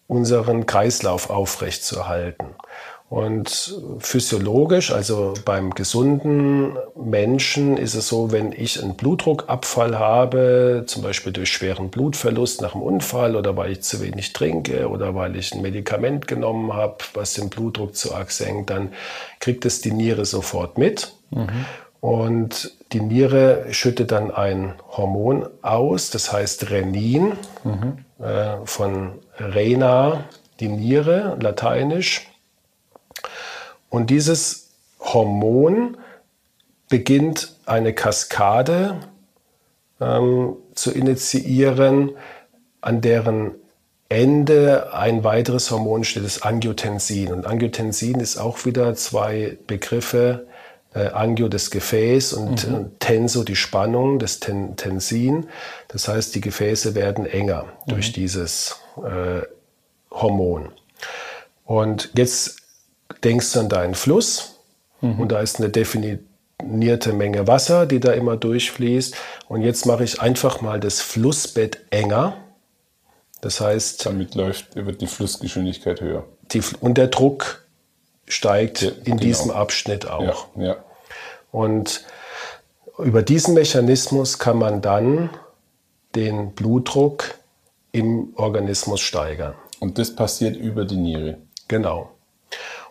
unseren 0.07 0.67
Kreislauf 0.67 1.31
aufrechtzuerhalten. 1.31 2.47
Und 3.12 3.78
physiologisch, 3.99 4.90
also 4.90 5.35
beim 5.45 5.73
gesunden 5.73 6.78
Menschen, 6.97 7.76
ist 7.76 7.92
es 7.95 8.09
so, 8.09 8.33
wenn 8.33 8.52
ich 8.52 8.83
einen 8.83 8.95
Blutdruckabfall 8.95 9.99
habe, 9.99 10.85
zum 10.87 11.02
Beispiel 11.02 11.31
durch 11.31 11.52
schweren 11.52 11.90
Blutverlust 11.90 12.62
nach 12.62 12.75
einem 12.75 12.83
Unfall 12.83 13.37
oder 13.37 13.54
weil 13.54 13.73
ich 13.73 13.83
zu 13.83 14.00
wenig 14.00 14.33
trinke 14.33 14.88
oder 14.88 15.14
weil 15.14 15.37
ich 15.37 15.52
ein 15.52 15.61
Medikament 15.61 16.26
genommen 16.26 16.73
habe, 16.73 17.04
was 17.12 17.35
den 17.35 17.50
Blutdruck 17.50 17.95
zu 17.95 18.14
arg 18.14 18.31
senkt, 18.31 18.71
dann 18.71 18.95
kriegt 19.40 19.66
es 19.66 19.83
die 19.83 19.92
Niere 19.92 20.25
sofort 20.25 20.78
mit. 20.78 21.12
Mhm. 21.33 21.66
Und 22.00 22.73
die 22.95 23.02
Niere 23.02 23.66
schüttet 23.73 24.11
dann 24.11 24.31
ein 24.31 24.73
Hormon 24.88 25.47
aus, 25.61 26.09
das 26.09 26.33
heißt 26.33 26.71
Renin, 26.71 27.35
mhm. 27.62 28.25
äh, 28.25 28.57
von 28.64 29.19
Rena, 29.38 30.25
die 30.61 30.69
Niere, 30.69 31.37
lateinisch. 31.42 32.31
Und 33.92 34.08
dieses 34.08 34.70
Hormon 35.00 35.99
beginnt 36.88 37.54
eine 37.66 37.92
Kaskade 37.92 39.00
ähm, 40.00 40.56
zu 40.75 40.92
initiieren, 40.92 42.12
an 42.80 43.02
deren 43.02 43.50
Ende 44.08 44.94
ein 44.94 45.25
weiteres 45.25 45.70
Hormon 45.70 46.04
steht, 46.04 46.25
das 46.25 46.40
Angiotensin. 46.40 47.32
Und 47.32 47.46
Angiotensin 47.46 48.18
ist 48.18 48.38
auch 48.38 48.64
wieder 48.64 48.94
zwei 48.94 49.58
Begriffe, 49.66 50.46
äh, 50.94 51.08
Angio 51.08 51.49
das 51.49 51.70
Gefäß 51.70 52.32
und 52.32 52.66
mhm. 52.66 52.99
Tenso 52.99 53.44
die 53.44 53.56
Spannung, 53.56 54.18
das 54.18 54.40
Ten 54.40 54.75
Tensin. 54.76 55.49
Das 55.88 56.08
heißt, 56.08 56.34
die 56.34 56.40
Gefäße 56.40 56.94
werden 56.94 57.26
enger 57.26 57.64
mhm. 57.64 57.90
durch 57.90 58.12
dieses 58.12 58.76
äh, 58.96 59.42
Hormon. 60.11 60.72
Und 61.66 62.11
jetzt 62.16 62.62
denkst 63.25 63.52
du 63.52 63.61
an 63.61 63.69
deinen 63.69 63.95
Fluss 63.95 64.61
mhm. 65.00 65.21
und 65.21 65.33
da 65.33 65.40
ist 65.40 65.59
eine 65.59 65.69
definierte 65.69 67.12
Menge 67.12 67.47
Wasser, 67.47 67.87
die 67.87 68.00
da 68.00 68.12
immer 68.12 68.37
durchfließt. 68.37 69.14
Und 69.49 69.62
jetzt 69.62 69.87
mache 69.87 70.04
ich 70.04 70.21
einfach 70.21 70.61
mal 70.61 70.81
das 70.81 71.00
Flussbett 71.00 71.78
enger. 71.90 72.37
Das 73.40 73.61
heißt. 73.61 74.07
Damit 74.07 74.35
läuft, 74.35 74.76
wird 74.76 75.00
die 75.00 75.07
Flussgeschwindigkeit 75.07 76.00
höher. 76.00 76.25
Die, 76.52 76.62
und 76.81 76.99
der 76.99 77.09
Druck 77.09 77.64
steigt 78.26 78.83
ja, 78.83 78.90
in 78.90 79.04
genau. 79.04 79.16
diesem 79.19 79.50
Abschnitt 79.50 80.09
auch. 80.09 80.47
Ja, 80.57 80.64
ja. 80.64 80.76
Und 81.50 82.04
über 82.99 83.23
diesen 83.23 83.54
Mechanismus 83.54 84.38
kann 84.38 84.59
man 84.59 84.81
dann 84.81 85.31
den 86.14 86.52
Blutdruck 86.52 87.35
im 87.92 88.33
Organismus 88.37 89.00
steigern. 89.00 89.54
Und 89.81 89.99
das 89.99 90.14
passiert 90.14 90.57
über 90.57 90.85
die 90.85 90.97
Niere. 90.97 91.38
Genau. 91.69 92.12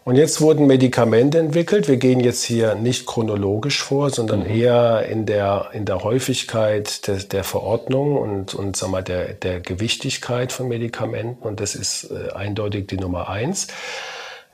Und 0.03 0.15
jetzt 0.15 0.41
wurden 0.41 0.65
Medikamente 0.65 1.37
entwickelt. 1.37 1.87
Wir 1.87 1.97
gehen 1.97 2.19
jetzt 2.19 2.43
hier 2.43 2.73
nicht 2.73 3.05
chronologisch 3.05 3.83
vor, 3.83 4.09
sondern 4.09 4.41
mhm. 4.41 4.49
eher 4.49 5.05
in 5.05 5.27
der, 5.27 5.69
in 5.73 5.85
der 5.85 6.03
Häufigkeit 6.03 7.07
der, 7.07 7.17
der 7.17 7.43
Verordnung 7.43 8.17
und, 8.17 8.55
und 8.55 8.75
sag 8.75 8.89
mal, 8.89 9.03
der, 9.03 9.33
der 9.33 9.59
Gewichtigkeit 9.59 10.51
von 10.51 10.67
Medikamenten. 10.67 11.47
Und 11.47 11.59
das 11.59 11.75
ist 11.75 12.09
äh, 12.09 12.31
eindeutig 12.31 12.87
die 12.87 12.97
Nummer 12.97 13.29
eins. 13.29 13.67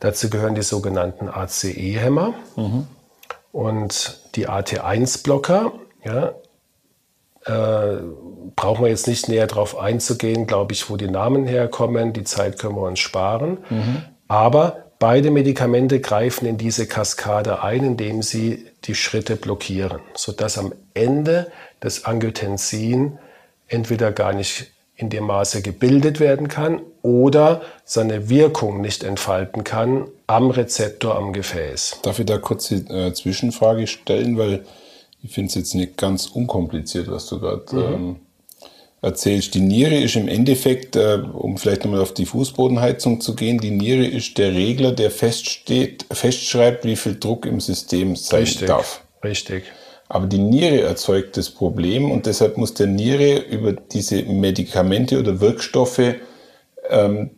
Dazu 0.01 0.29
gehören 0.29 0.53
die 0.53 0.63
sogenannten 0.63 1.29
ACE-Hämmer 1.29 2.33
mhm. 2.57 2.87
und 3.53 4.19
die 4.35 4.49
AT1-Blocker. 4.49 5.71
Ja, 6.03 6.33
äh, 7.45 8.01
brauchen 8.57 8.83
wir 8.83 8.89
jetzt 8.89 9.07
nicht 9.07 9.29
näher 9.29 9.47
darauf 9.47 9.77
einzugehen, 9.77 10.45
glaube 10.45 10.73
ich, 10.73 10.89
wo 10.89 10.97
die 10.97 11.09
Namen 11.09 11.47
herkommen. 11.47 12.11
Die 12.11 12.25
Zeit 12.25 12.59
können 12.59 12.75
wir 12.75 12.83
uns 12.83 12.99
sparen. 12.99 13.59
Mhm. 13.69 14.03
Aber 14.27 14.86
Beide 14.99 15.29
Medikamente 15.29 15.99
greifen 15.99 16.47
in 16.47 16.57
diese 16.57 16.87
Kaskade 16.87 17.61
ein, 17.61 17.83
indem 17.83 18.23
sie 18.23 18.65
die 18.85 18.95
Schritte 18.95 19.35
blockieren, 19.35 19.99
sodass 20.15 20.57
am 20.57 20.73
Ende 20.95 21.51
das 21.79 22.05
Angiotensin 22.05 23.19
entweder 23.67 24.11
gar 24.11 24.33
nicht 24.33 24.71
in 24.95 25.09
dem 25.09 25.25
Maße 25.25 25.61
gebildet 25.61 26.19
werden 26.19 26.47
kann 26.47 26.81
oder 27.03 27.61
seine 27.85 28.29
Wirkung 28.29 28.81
nicht 28.81 29.03
entfalten 29.03 29.63
kann 29.63 30.07
am 30.25 30.49
Rezeptor 30.49 31.15
am 31.15 31.33
Gefäß. 31.33 31.99
Darf 32.01 32.17
ich 32.17 32.25
da 32.25 32.39
kurz 32.39 32.69
die 32.69 32.77
äh, 32.91 33.13
Zwischenfrage 33.13 33.85
stellen, 33.85 34.37
weil 34.39 34.65
ich 35.21 35.31
finde 35.31 35.49
es 35.49 35.55
jetzt 35.55 35.75
nicht 35.75 35.97
ganz 35.97 36.25
unkompliziert, 36.25 37.09
was 37.11 37.27
du 37.27 37.39
gerade 37.39 37.75
mhm. 37.75 37.93
ähm, 37.93 38.15
erzählst. 39.07 39.55
Die 39.55 39.61
Niere 39.61 39.97
ist 39.97 40.15
im 40.15 40.27
Endeffekt, 40.27 40.95
äh, 40.95 41.19
um 41.33 41.57
vielleicht 41.57 41.83
nochmal 41.83 42.01
auf 42.01 42.13
die 42.13 42.25
Fußbodenheizung 42.25 43.21
zu 43.21 43.35
gehen, 43.35 43.57
die 43.57 43.71
Niere 43.71 44.05
ist 44.05 44.37
der 44.37 44.53
Regler, 44.53 44.91
der 44.91 45.11
feststeht, 45.11 46.05
festschreibt, 46.11 46.85
wie 46.85 46.95
viel 46.95 47.17
Druck 47.19 47.45
im 47.45 47.59
System 47.59 48.15
sein 48.15 48.41
richtig, 48.41 48.67
darf. 48.67 49.01
Richtig. 49.23 49.63
Aber 50.09 50.27
die 50.27 50.37
Niere 50.37 50.81
erzeugt 50.81 51.35
das 51.35 51.49
Problem 51.49 52.11
und 52.11 52.25
deshalb 52.25 52.57
muss 52.57 52.73
der 52.73 52.87
Niere 52.87 53.39
über 53.39 53.73
diese 53.73 54.23
Medikamente 54.23 55.19
oder 55.19 55.41
Wirkstoffe 55.41 56.15
ähm, 56.89 57.31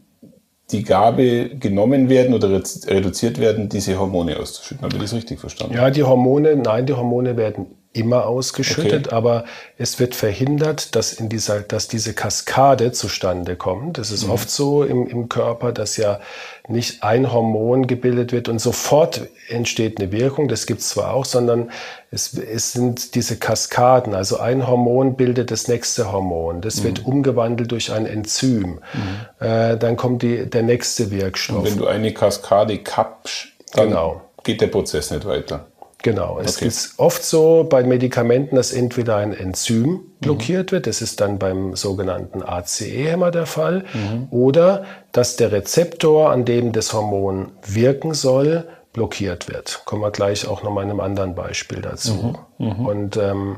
die 0.72 0.84
Gabe 0.84 1.50
genommen 1.60 2.10
werden 2.10 2.36
oder 2.36 2.52
reduziert 2.52 3.40
werden, 3.40 3.70
diese 3.70 3.98
Hormone 3.98 4.38
auszuschütten. 4.40 4.84
Habe 4.84 4.98
ich 4.98 5.02
das 5.02 5.14
richtig 5.14 5.40
verstanden? 5.40 5.74
Ja, 5.74 5.90
die 5.90 6.04
Hormone, 6.04 6.56
nein, 6.58 6.86
die 6.86 6.94
Hormone 6.94 7.36
werden 7.38 7.79
immer 7.92 8.28
ausgeschüttet, 8.28 9.08
okay. 9.08 9.16
aber 9.16 9.46
es 9.78 10.00
wird 10.00 10.14
verhindert, 10.14 10.96
dass, 10.96 11.12
in 11.12 11.28
dieser, 11.28 11.62
dass 11.62 11.88
diese 11.88 12.14
Kaskade 12.14 12.92
zustande 12.92 13.56
kommt. 13.56 13.98
Es 13.98 14.12
ist 14.12 14.26
mhm. 14.26 14.32
oft 14.32 14.52
so 14.52 14.84
im, 14.84 15.08
im 15.08 15.28
Körper, 15.28 15.72
dass 15.72 15.98
ja 15.98 16.20
nicht 16.68 17.02
ein 17.02 17.34
Hormon 17.34 17.88
gebildet 17.88 18.32
wird 18.32 18.48
und 18.48 18.60
sofort 18.60 19.28
entsteht 19.48 20.00
eine 20.00 20.12
Wirkung, 20.12 20.48
das 20.48 20.68
gibt 20.68 20.82
es 20.82 20.90
zwar 20.90 21.16
auch, 21.16 21.26
sondern 21.26 21.72
es, 22.12 22.38
es 22.38 22.74
sind 22.74 23.16
diese 23.16 23.38
Kaskaden. 23.38 24.14
Also 24.14 24.38
ein 24.38 24.68
Hormon 24.68 25.16
bildet 25.16 25.50
das 25.50 25.68
nächste 25.68 26.12
Hormon. 26.12 26.62
Das 26.62 26.82
mhm. 26.82 26.84
wird 26.84 27.06
umgewandelt 27.06 27.72
durch 27.72 27.92
ein 27.92 28.06
Enzym. 28.06 28.82
Mhm. 28.94 29.46
Äh, 29.46 29.78
dann 29.78 29.98
kommt 29.98 30.22
die, 30.22 30.48
der 30.48 30.62
nächste 30.62 31.10
Wirkstoff. 31.10 31.58
Und 31.58 31.66
wenn 31.66 31.78
du 31.78 31.88
eine 31.88 32.14
Kaskade 32.14 32.78
kappst, 32.78 33.48
dann 33.74 33.90
genau. 33.90 34.22
geht 34.44 34.62
der 34.62 34.68
Prozess 34.68 35.10
nicht 35.10 35.26
weiter. 35.26 35.66
Genau. 36.02 36.40
Es 36.40 36.58
okay. 36.58 36.68
ist 36.68 36.98
oft 36.98 37.24
so 37.24 37.66
bei 37.70 37.84
Medikamenten, 37.84 38.56
dass 38.56 38.72
entweder 38.72 39.18
ein 39.18 39.34
Enzym 39.34 40.12
blockiert 40.22 40.72
mhm. 40.72 40.76
wird, 40.76 40.88
das 40.88 41.02
ist 41.02 41.20
dann 41.20 41.40
beim 41.40 41.76
sogenannten 41.76 42.42
ACE-Hämmer 42.42 43.32
der 43.32 43.46
Fall, 43.46 43.84
mhm. 43.94 44.28
oder 44.32 44.86
dass 45.12 45.36
der 45.36 45.52
Rezeptor, 45.52 46.32
an 46.32 46.46
dem 46.46 46.72
das 46.72 46.94
Hormon 46.94 47.52
wirken 47.66 48.14
soll, 48.14 48.68
blockiert 48.94 49.50
wird. 49.50 49.82
Kommen 49.86 50.02
wir 50.02 50.12
gleich 50.12 50.48
auch 50.48 50.64
nochmal 50.64 50.86
in 50.86 50.92
einem 50.92 51.02
anderen 51.02 51.36
Beispiel 51.36 51.82
dazu. 51.82 52.38
Mhm. 52.58 52.68
mhm. 52.68 52.86
Und 52.86 53.18
ähm, 53.18 53.58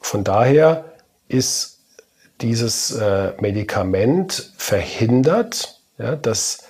von 0.00 0.24
daher 0.24 0.84
ist 1.28 1.80
dieses 2.40 2.90
äh, 2.90 3.32
Medikament 3.40 4.52
verhindert, 4.56 5.80
ja, 5.98 6.16
dass 6.16 6.63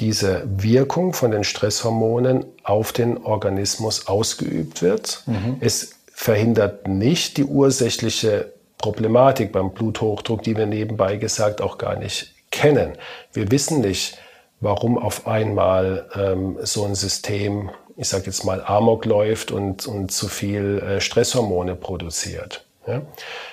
diese 0.00 0.42
Wirkung 0.46 1.12
von 1.12 1.30
den 1.30 1.44
Stresshormonen 1.44 2.44
auf 2.64 2.92
den 2.92 3.18
Organismus 3.18 4.06
ausgeübt 4.06 4.82
wird. 4.82 5.22
Mhm. 5.26 5.56
Es 5.60 5.96
verhindert 6.12 6.88
nicht 6.88 7.36
die 7.36 7.44
ursächliche 7.44 8.52
Problematik 8.78 9.52
beim 9.52 9.72
Bluthochdruck, 9.72 10.42
die 10.42 10.56
wir 10.56 10.66
nebenbei 10.66 11.16
gesagt 11.16 11.60
auch 11.60 11.78
gar 11.78 11.96
nicht 11.96 12.34
kennen. 12.50 12.92
Wir 13.32 13.50
wissen 13.50 13.80
nicht, 13.80 14.18
warum 14.60 14.98
auf 14.98 15.26
einmal 15.26 16.08
ähm, 16.14 16.58
so 16.62 16.84
ein 16.84 16.94
System, 16.94 17.70
ich 17.96 18.08
sage 18.08 18.26
jetzt 18.26 18.44
mal, 18.44 18.62
amok 18.64 19.04
läuft 19.04 19.50
und, 19.50 19.86
und 19.86 20.10
zu 20.10 20.28
viel 20.28 20.78
äh, 20.78 21.00
Stresshormone 21.00 21.76
produziert. 21.76 22.64
Ja? 22.86 23.02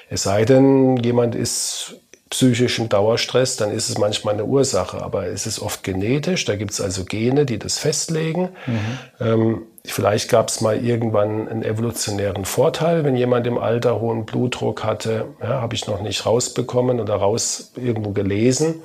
Es 0.10 0.24
sei 0.24 0.46
denn, 0.46 0.98
jemand 0.98 1.36
ist 1.36 2.00
psychischen 2.30 2.90
Dauerstress, 2.90 3.58
dann 3.58 3.72
ist 3.72 3.90
es 3.90 3.98
manchmal 3.98 4.36
eine 4.36 4.46
Ursache, 4.46 5.02
aber 5.02 5.28
es 5.28 5.48
ist 5.48 5.60
oft 5.60 5.84
genetisch. 5.84 6.46
Da 6.46 6.56
gibt 6.56 6.72
es 6.72 6.80
also 6.80 7.04
Gene, 7.04 7.46
die 7.46 7.58
das 7.58 7.80
festlegen. 7.80 8.50
Mhm. 8.68 8.80
Ähm, 9.20 9.62
vielleicht 9.84 10.30
gab 10.30 10.50
es 10.50 10.62
mal 10.62 10.84
irgendwann 10.84 11.48
einen 11.48 11.64
evolutionären 11.64 12.46
Vorteil, 12.46 13.04
wenn 13.04 13.16
jemand 13.16 13.48
im 13.48 13.58
Alter 13.58 14.00
hohen 14.00 14.26
Blutdruck 14.26 14.84
hatte. 14.84 15.26
Ja, 15.42 15.62
Habe 15.62 15.76
ich 15.76 15.88
noch 15.88 16.02
nicht 16.02 16.26
rausbekommen 16.26 17.00
oder 17.00 17.16
raus 17.16 17.72
irgendwo 17.76 18.12
gelesen. 18.12 18.76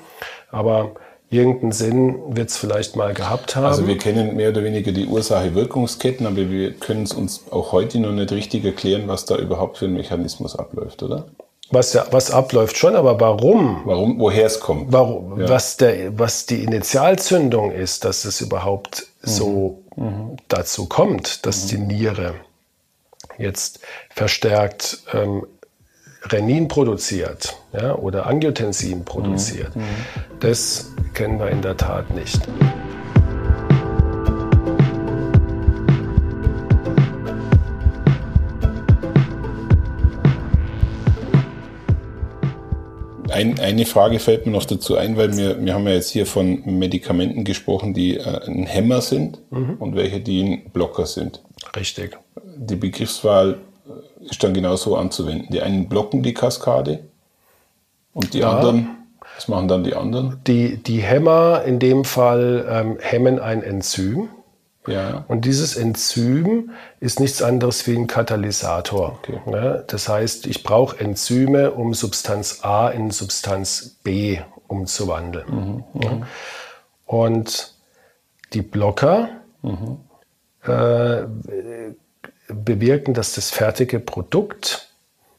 Aber 0.50 0.92
irgendeinen 1.28 1.72
Sinn 1.72 2.16
wird 2.28 2.48
es 2.48 2.56
vielleicht 2.56 2.96
mal 2.96 3.12
gehabt 3.12 3.56
haben. 3.56 3.64
Also 3.66 3.86
wir 3.86 3.98
kennen 3.98 4.36
mehr 4.36 4.50
oder 4.50 4.62
weniger 4.62 4.92
die 4.92 5.06
Ursache-Wirkungsketten, 5.06 6.26
aber 6.26 6.48
wir 6.50 6.72
können 6.74 7.02
es 7.02 7.12
uns 7.12 7.44
auch 7.50 7.72
heute 7.72 7.98
noch 7.98 8.12
nicht 8.12 8.32
richtig 8.32 8.64
erklären, 8.64 9.08
was 9.08 9.24
da 9.24 9.36
überhaupt 9.36 9.78
für 9.78 9.86
ein 9.86 9.94
Mechanismus 9.94 10.56
abläuft, 10.56 11.02
oder? 11.02 11.26
Was, 11.74 11.92
ja, 11.92 12.06
was 12.10 12.30
abläuft 12.30 12.78
schon, 12.78 12.94
aber 12.94 13.20
warum? 13.20 13.82
Warum, 13.84 14.18
woher 14.18 14.46
es 14.46 14.60
kommt. 14.60 14.92
Warum, 14.92 15.40
ja. 15.40 15.48
was, 15.48 15.76
der, 15.76 16.18
was 16.18 16.46
die 16.46 16.62
Initialzündung 16.62 17.72
ist, 17.72 18.04
dass 18.04 18.24
es 18.24 18.40
überhaupt 18.40 19.06
mhm. 19.22 19.28
so 19.28 19.82
mhm. 19.96 20.36
dazu 20.48 20.86
kommt, 20.86 21.44
dass 21.46 21.64
mhm. 21.64 21.68
die 21.68 21.78
Niere 21.78 22.34
jetzt 23.38 23.80
verstärkt 24.10 25.02
ähm, 25.12 25.44
Renin 26.22 26.68
produziert 26.68 27.56
ja, 27.72 27.94
oder 27.94 28.26
Angiotensin 28.26 29.04
produziert. 29.04 29.74
Mhm. 29.74 29.82
mhm. 29.82 29.86
Das 30.40 30.86
kennen 31.14 31.38
wir 31.38 31.48
in 31.48 31.62
der 31.62 31.76
Tat 31.76 32.10
nicht. 32.14 32.40
Ein, 43.34 43.58
eine 43.58 43.84
Frage 43.84 44.20
fällt 44.20 44.46
mir 44.46 44.52
noch 44.52 44.64
dazu 44.64 44.96
ein, 44.96 45.16
weil 45.16 45.36
wir, 45.36 45.64
wir 45.64 45.74
haben 45.74 45.88
ja 45.88 45.94
jetzt 45.94 46.10
hier 46.10 46.24
von 46.24 46.62
Medikamenten 46.66 47.42
gesprochen, 47.42 47.92
die 47.92 48.16
äh, 48.16 48.46
ein 48.46 48.64
Hämmer 48.64 49.00
sind 49.00 49.40
mhm. 49.50 49.74
und 49.80 49.96
welche, 49.96 50.20
die 50.20 50.40
ein 50.40 50.70
Blocker 50.72 51.04
sind. 51.04 51.42
Richtig. 51.74 52.16
Die 52.56 52.76
Begriffswahl 52.76 53.58
ist 54.20 54.44
dann 54.44 54.54
genauso 54.54 54.94
anzuwenden. 54.94 55.48
Die 55.50 55.62
einen 55.62 55.88
blocken 55.88 56.22
die 56.22 56.32
Kaskade 56.32 57.00
und 58.12 58.34
die 58.34 58.38
ja. 58.38 58.52
anderen, 58.52 58.90
was 59.34 59.48
machen 59.48 59.66
dann 59.66 59.82
die 59.82 59.96
anderen? 59.96 60.40
Die, 60.46 60.76
die 60.76 61.00
Hämmer 61.00 61.64
in 61.66 61.80
dem 61.80 62.04
Fall 62.04 62.64
ähm, 62.70 62.98
hemmen 63.00 63.40
ein 63.40 63.64
Enzym. 63.64 64.28
Ja. 64.86 65.24
Und 65.28 65.44
dieses 65.44 65.76
Enzym 65.76 66.70
ist 67.00 67.20
nichts 67.20 67.40
anderes 67.42 67.86
wie 67.86 67.96
ein 67.96 68.06
Katalysator. 68.06 69.18
Okay. 69.22 69.40
Ne? 69.46 69.84
Das 69.86 70.08
heißt, 70.08 70.46
ich 70.46 70.62
brauche 70.62 70.98
Enzyme, 71.00 71.70
um 71.72 71.94
Substanz 71.94 72.60
A 72.62 72.88
in 72.88 73.10
Substanz 73.10 73.96
B 74.02 74.40
umzuwandeln. 74.66 75.46
Mhm. 75.48 75.84
Mhm. 75.94 76.26
Und 77.06 77.74
die 78.52 78.62
Blocker 78.62 79.30
mhm. 79.62 79.98
äh, 80.62 81.22
bewirken, 82.48 83.14
dass 83.14 83.34
das 83.34 83.50
fertige 83.50 84.00
Produkt, 84.00 84.90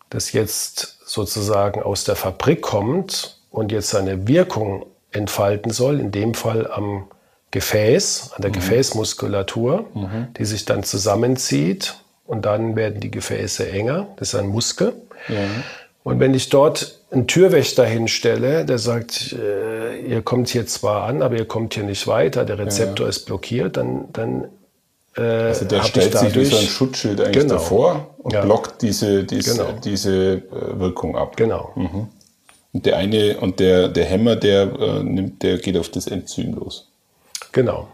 das 0.10 0.34
jetzt 0.34 1.00
sozusagen 1.06 1.84
aus 1.84 2.04
der 2.04 2.16
Fabrik 2.16 2.62
kommt 2.62 3.40
und 3.52 3.72
jetzt 3.72 3.90
seine 3.90 4.28
Wirkung 4.28 4.86
entfalten 5.12 5.72
soll, 5.72 6.00
in 6.00 6.12
dem 6.12 6.34
Fall 6.34 6.70
am 6.70 7.08
Gefäß, 7.56 8.32
an 8.36 8.42
der 8.42 8.50
mhm. 8.50 8.56
Gefäßmuskulatur, 8.56 9.86
mhm. 9.94 10.28
die 10.38 10.44
sich 10.44 10.66
dann 10.66 10.84
zusammenzieht 10.84 11.96
und 12.28 12.46
dann 12.46 12.76
werden 12.76 13.00
die 13.00 13.10
Gefäße 13.10 13.72
enger. 13.72 14.08
Das 14.18 14.34
ist 14.34 14.36
ein 14.36 14.48
Muskel. 14.48 14.92
Ja. 15.30 15.36
Und 16.04 16.20
wenn 16.20 16.34
ich 16.34 16.50
dort 16.50 17.00
einen 17.12 17.28
Türwächter 17.28 17.86
hinstelle, 17.86 18.66
der 18.66 18.78
sagt, 18.78 19.34
äh, 19.34 20.02
ihr 20.02 20.22
kommt 20.22 20.50
hier 20.50 20.68
zwar 20.68 21.04
an, 21.04 21.22
aber 21.22 21.38
ihr 21.38 21.46
kommt 21.46 21.76
hier 21.76 21.84
nicht 21.84 22.08
weiter, 22.08 22.44
der 22.44 22.60
Rezeptor 22.60 23.06
ja. 23.06 23.10
ist 23.10 23.26
blockiert, 23.26 23.78
dann, 23.78 24.10
dann 24.12 24.50
äh, 25.16 25.22
also 25.22 25.64
der 25.64 25.84
stellt 25.84 26.18
sich 26.18 26.36
wie 26.36 26.44
so 26.44 26.58
ein 26.58 26.68
Schutzschild 26.68 27.22
eigentlich 27.22 27.44
genau. 27.44 27.54
davor 27.54 28.16
und 28.18 28.34
ja. 28.34 28.42
blockt 28.42 28.82
diese, 28.82 29.24
diese, 29.24 29.56
genau. 29.56 29.80
diese 29.82 30.34
äh, 30.34 30.42
Wirkung 30.74 31.16
ab. 31.16 31.38
Genau. 31.38 31.72
Mhm. 31.76 32.10
Und 32.74 32.86
der 32.86 32.98
eine 32.98 33.38
und 33.38 33.62
der, 33.62 33.88
der 33.88 34.04
Hämmer, 34.04 34.36
der 34.36 34.64
äh, 34.78 35.04
nimmt, 35.04 35.42
der 35.42 35.58
geht 35.58 35.78
auf 35.78 35.88
das 35.88 36.08
Enzym 36.08 36.54
los. 36.56 36.90
Genau. 37.56 37.88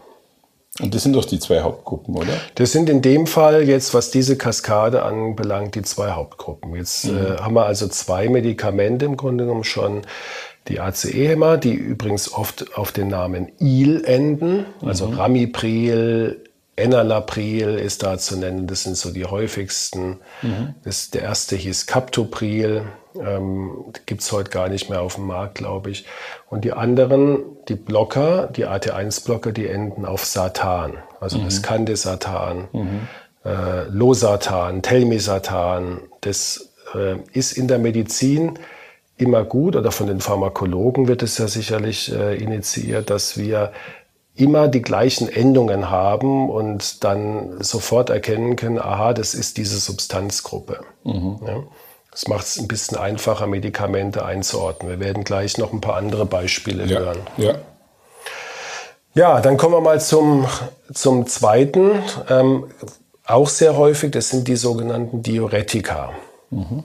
Und 0.80 0.92
das 0.92 1.04
sind 1.04 1.12
doch 1.12 1.24
die 1.24 1.38
zwei 1.38 1.60
Hauptgruppen, 1.60 2.16
oder? 2.16 2.32
Das 2.56 2.72
sind 2.72 2.88
in 2.88 3.00
dem 3.00 3.28
Fall 3.28 3.62
jetzt, 3.62 3.94
was 3.94 4.10
diese 4.10 4.36
Kaskade 4.36 5.02
anbelangt, 5.04 5.76
die 5.76 5.82
zwei 5.82 6.10
Hauptgruppen. 6.10 6.74
Jetzt 6.74 7.04
mhm. 7.04 7.16
äh, 7.16 7.36
haben 7.38 7.54
wir 7.54 7.66
also 7.66 7.86
zwei 7.86 8.28
Medikamente 8.28 9.04
im 9.04 9.16
Grunde 9.16 9.44
genommen 9.44 9.64
schon. 9.64 10.02
Die 10.68 10.80
ACE-Hämmer, 10.80 11.58
die 11.58 11.74
übrigens 11.74 12.32
oft 12.32 12.76
auf 12.76 12.92
den 12.92 13.08
Namen 13.08 13.50
IL 13.58 14.04
enden, 14.04 14.64
also 14.80 15.08
mhm. 15.08 15.14
Ramipril, 15.14 16.41
Enalapril 16.76 17.78
ist 17.78 18.02
da 18.02 18.16
zu 18.16 18.38
nennen, 18.38 18.66
das 18.66 18.84
sind 18.84 18.96
so 18.96 19.12
die 19.12 19.26
häufigsten. 19.26 20.20
Mhm. 20.40 20.74
Das, 20.84 21.10
der 21.10 21.22
erste 21.22 21.54
hieß 21.54 21.86
Captopril, 21.86 22.84
ähm, 23.20 23.92
gibt 24.06 24.22
es 24.22 24.32
heute 24.32 24.50
gar 24.50 24.68
nicht 24.68 24.88
mehr 24.88 25.02
auf 25.02 25.16
dem 25.16 25.26
Markt, 25.26 25.56
glaube 25.56 25.90
ich. 25.90 26.06
Und 26.48 26.64
die 26.64 26.72
anderen, 26.72 27.40
die 27.68 27.74
Blocker, 27.74 28.48
die 28.48 28.66
AT1-Blocker, 28.66 29.52
die 29.52 29.66
enden 29.66 30.06
auf 30.06 30.24
Satan, 30.24 30.94
also 31.20 31.38
mhm. 31.38 31.44
das 31.44 31.62
Candesatan, 31.62 32.68
mhm. 32.72 33.08
äh, 33.44 33.84
Losatan, 33.88 34.80
Telmisatan. 34.80 36.00
Das 36.22 36.70
äh, 36.94 37.16
ist 37.32 37.52
in 37.52 37.68
der 37.68 37.78
Medizin 37.78 38.58
immer 39.18 39.44
gut 39.44 39.76
oder 39.76 39.92
von 39.92 40.06
den 40.06 40.20
Pharmakologen 40.20 41.06
wird 41.06 41.22
es 41.22 41.38
ja 41.38 41.48
sicherlich 41.48 42.12
äh, 42.12 42.36
initiiert, 42.36 43.10
dass 43.10 43.36
wir 43.36 43.72
immer 44.42 44.66
die 44.66 44.82
gleichen 44.82 45.28
Endungen 45.28 45.88
haben 45.88 46.50
und 46.50 47.04
dann 47.04 47.62
sofort 47.62 48.10
erkennen 48.10 48.56
können, 48.56 48.78
aha, 48.78 49.12
das 49.12 49.34
ist 49.34 49.56
diese 49.56 49.78
Substanzgruppe. 49.78 50.80
Mhm. 51.04 51.38
Ja? 51.46 51.62
Das 52.10 52.26
macht 52.26 52.44
es 52.44 52.58
ein 52.58 52.68
bisschen 52.68 52.98
einfacher, 52.98 53.46
Medikamente 53.46 54.24
einzuordnen. 54.24 54.90
Wir 54.90 55.00
werden 55.00 55.24
gleich 55.24 55.58
noch 55.58 55.72
ein 55.72 55.80
paar 55.80 55.96
andere 55.96 56.26
Beispiele 56.26 56.84
ja. 56.84 56.98
hören. 56.98 57.18
Ja. 57.36 57.54
ja, 59.14 59.40
dann 59.40 59.56
kommen 59.56 59.74
wir 59.74 59.80
mal 59.80 60.00
zum, 60.00 60.46
zum 60.92 61.26
zweiten. 61.26 62.02
Ähm, 62.28 62.66
auch 63.24 63.48
sehr 63.48 63.76
häufig, 63.76 64.10
das 64.10 64.28
sind 64.28 64.48
die 64.48 64.56
sogenannten 64.56 65.22
Diuretika. 65.22 66.10
Mhm. 66.50 66.82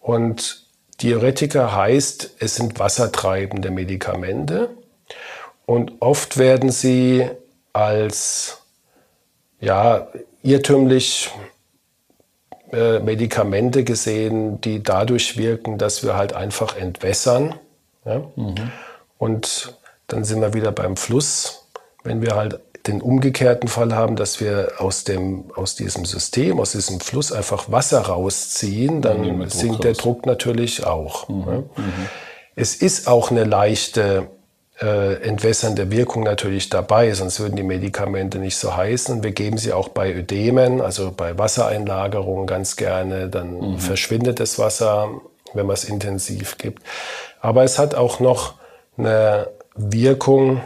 Und 0.00 0.64
Diuretika 1.02 1.74
heißt, 1.74 2.36
es 2.38 2.54
sind 2.54 2.78
wassertreibende 2.78 3.70
Medikamente. 3.70 4.70
Und 5.66 6.00
oft 6.00 6.38
werden 6.38 6.70
sie 6.70 7.28
als 7.72 8.62
ja, 9.60 10.08
irrtümlich 10.42 11.30
äh, 12.72 13.00
Medikamente 13.00 13.84
gesehen, 13.84 14.60
die 14.60 14.82
dadurch 14.82 15.36
wirken, 15.36 15.76
dass 15.76 16.02
wir 16.04 16.16
halt 16.16 16.32
einfach 16.32 16.76
entwässern. 16.76 17.54
Ja? 18.04 18.22
Mhm. 18.36 18.54
Und 19.18 19.76
dann 20.06 20.24
sind 20.24 20.40
wir 20.40 20.54
wieder 20.54 20.72
beim 20.72 20.96
Fluss. 20.96 21.66
Wenn 22.04 22.22
wir 22.22 22.36
halt 22.36 22.60
den 22.86 23.02
umgekehrten 23.02 23.68
Fall 23.68 23.94
haben, 23.94 24.14
dass 24.14 24.40
wir 24.40 24.74
aus, 24.78 25.02
dem, 25.02 25.50
aus 25.56 25.74
diesem 25.74 26.04
System, 26.04 26.60
aus 26.60 26.72
diesem 26.72 27.00
Fluss 27.00 27.32
einfach 27.32 27.70
Wasser 27.72 28.02
rausziehen, 28.02 29.02
dann 29.02 29.48
sinkt 29.50 29.82
der 29.82 29.94
Druck 29.94 30.24
natürlich 30.26 30.86
auch. 30.86 31.28
Mhm. 31.28 31.44
Ja? 31.46 31.58
Mhm. 31.58 32.08
Es 32.54 32.76
ist 32.76 33.08
auch 33.08 33.30
eine 33.30 33.44
leichte 33.44 34.28
äh, 34.80 35.14
entwässernde 35.22 35.90
Wirkung 35.90 36.22
natürlich 36.22 36.68
dabei, 36.68 37.12
sonst 37.12 37.40
würden 37.40 37.56
die 37.56 37.62
Medikamente 37.62 38.38
nicht 38.38 38.56
so 38.56 38.76
heißen. 38.76 39.22
Wir 39.22 39.32
geben 39.32 39.56
sie 39.58 39.72
auch 39.72 39.88
bei 39.88 40.12
Ödemen, 40.12 40.82
also 40.82 41.12
bei 41.16 41.38
Wassereinlagerungen 41.38 42.46
ganz 42.46 42.76
gerne, 42.76 43.28
dann 43.28 43.58
mhm. 43.58 43.78
verschwindet 43.78 44.40
das 44.40 44.58
Wasser, 44.58 45.08
wenn 45.54 45.66
man 45.66 45.74
es 45.74 45.84
intensiv 45.84 46.58
gibt. 46.58 46.82
Aber 47.40 47.64
es 47.64 47.78
hat 47.78 47.94
auch 47.94 48.20
noch 48.20 48.54
eine 48.98 49.48
Wirkung 49.74 50.60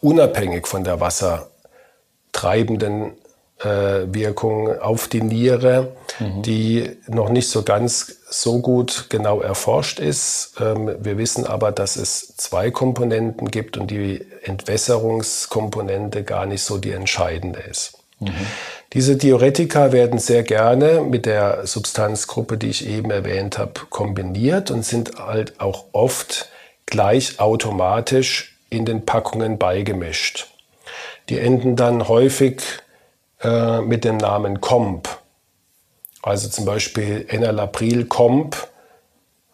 unabhängig 0.00 0.66
von 0.66 0.84
der 0.84 1.00
wassertreibenden 1.00 3.12
Wirkung 3.62 4.80
auf 4.80 5.08
die 5.08 5.22
Niere, 5.22 5.92
mhm. 6.18 6.42
die 6.42 6.90
noch 7.08 7.28
nicht 7.28 7.48
so 7.48 7.62
ganz 7.62 8.16
so 8.28 8.60
gut 8.60 9.06
genau 9.10 9.40
erforscht 9.40 10.00
ist. 10.00 10.54
Ähm, 10.60 10.96
wir 11.00 11.18
wissen 11.18 11.46
aber, 11.46 11.72
dass 11.72 11.96
es 11.96 12.36
zwei 12.36 12.70
Komponenten 12.70 13.50
gibt 13.50 13.76
und 13.76 13.90
die 13.90 14.24
Entwässerungskomponente 14.44 16.24
gar 16.24 16.46
nicht 16.46 16.62
so 16.62 16.78
die 16.78 16.92
entscheidende 16.92 17.60
ist. 17.60 17.98
Mhm. 18.20 18.32
Diese 18.92 19.16
Diuretika 19.16 19.92
werden 19.92 20.18
sehr 20.18 20.42
gerne 20.42 21.00
mit 21.02 21.26
der 21.26 21.66
Substanzgruppe, 21.66 22.56
die 22.56 22.70
ich 22.70 22.86
eben 22.88 23.10
erwähnt 23.10 23.58
habe, 23.58 23.72
kombiniert 23.88 24.70
und 24.70 24.84
sind 24.84 25.18
halt 25.18 25.60
auch 25.60 25.86
oft 25.92 26.48
gleich 26.86 27.38
automatisch 27.38 28.56
in 28.68 28.84
den 28.84 29.04
Packungen 29.04 29.58
beigemischt. 29.58 30.48
Die 31.28 31.38
enden 31.38 31.76
dann 31.76 32.08
häufig 32.08 32.62
äh, 33.42 33.80
mit 33.80 34.04
dem 34.04 34.16
Namen 34.16 34.60
Comp. 34.60 35.08
Also 36.22 36.48
zum 36.48 36.64
Beispiel 36.64 37.24
Enalapril 37.28 38.04
Comp 38.06 38.68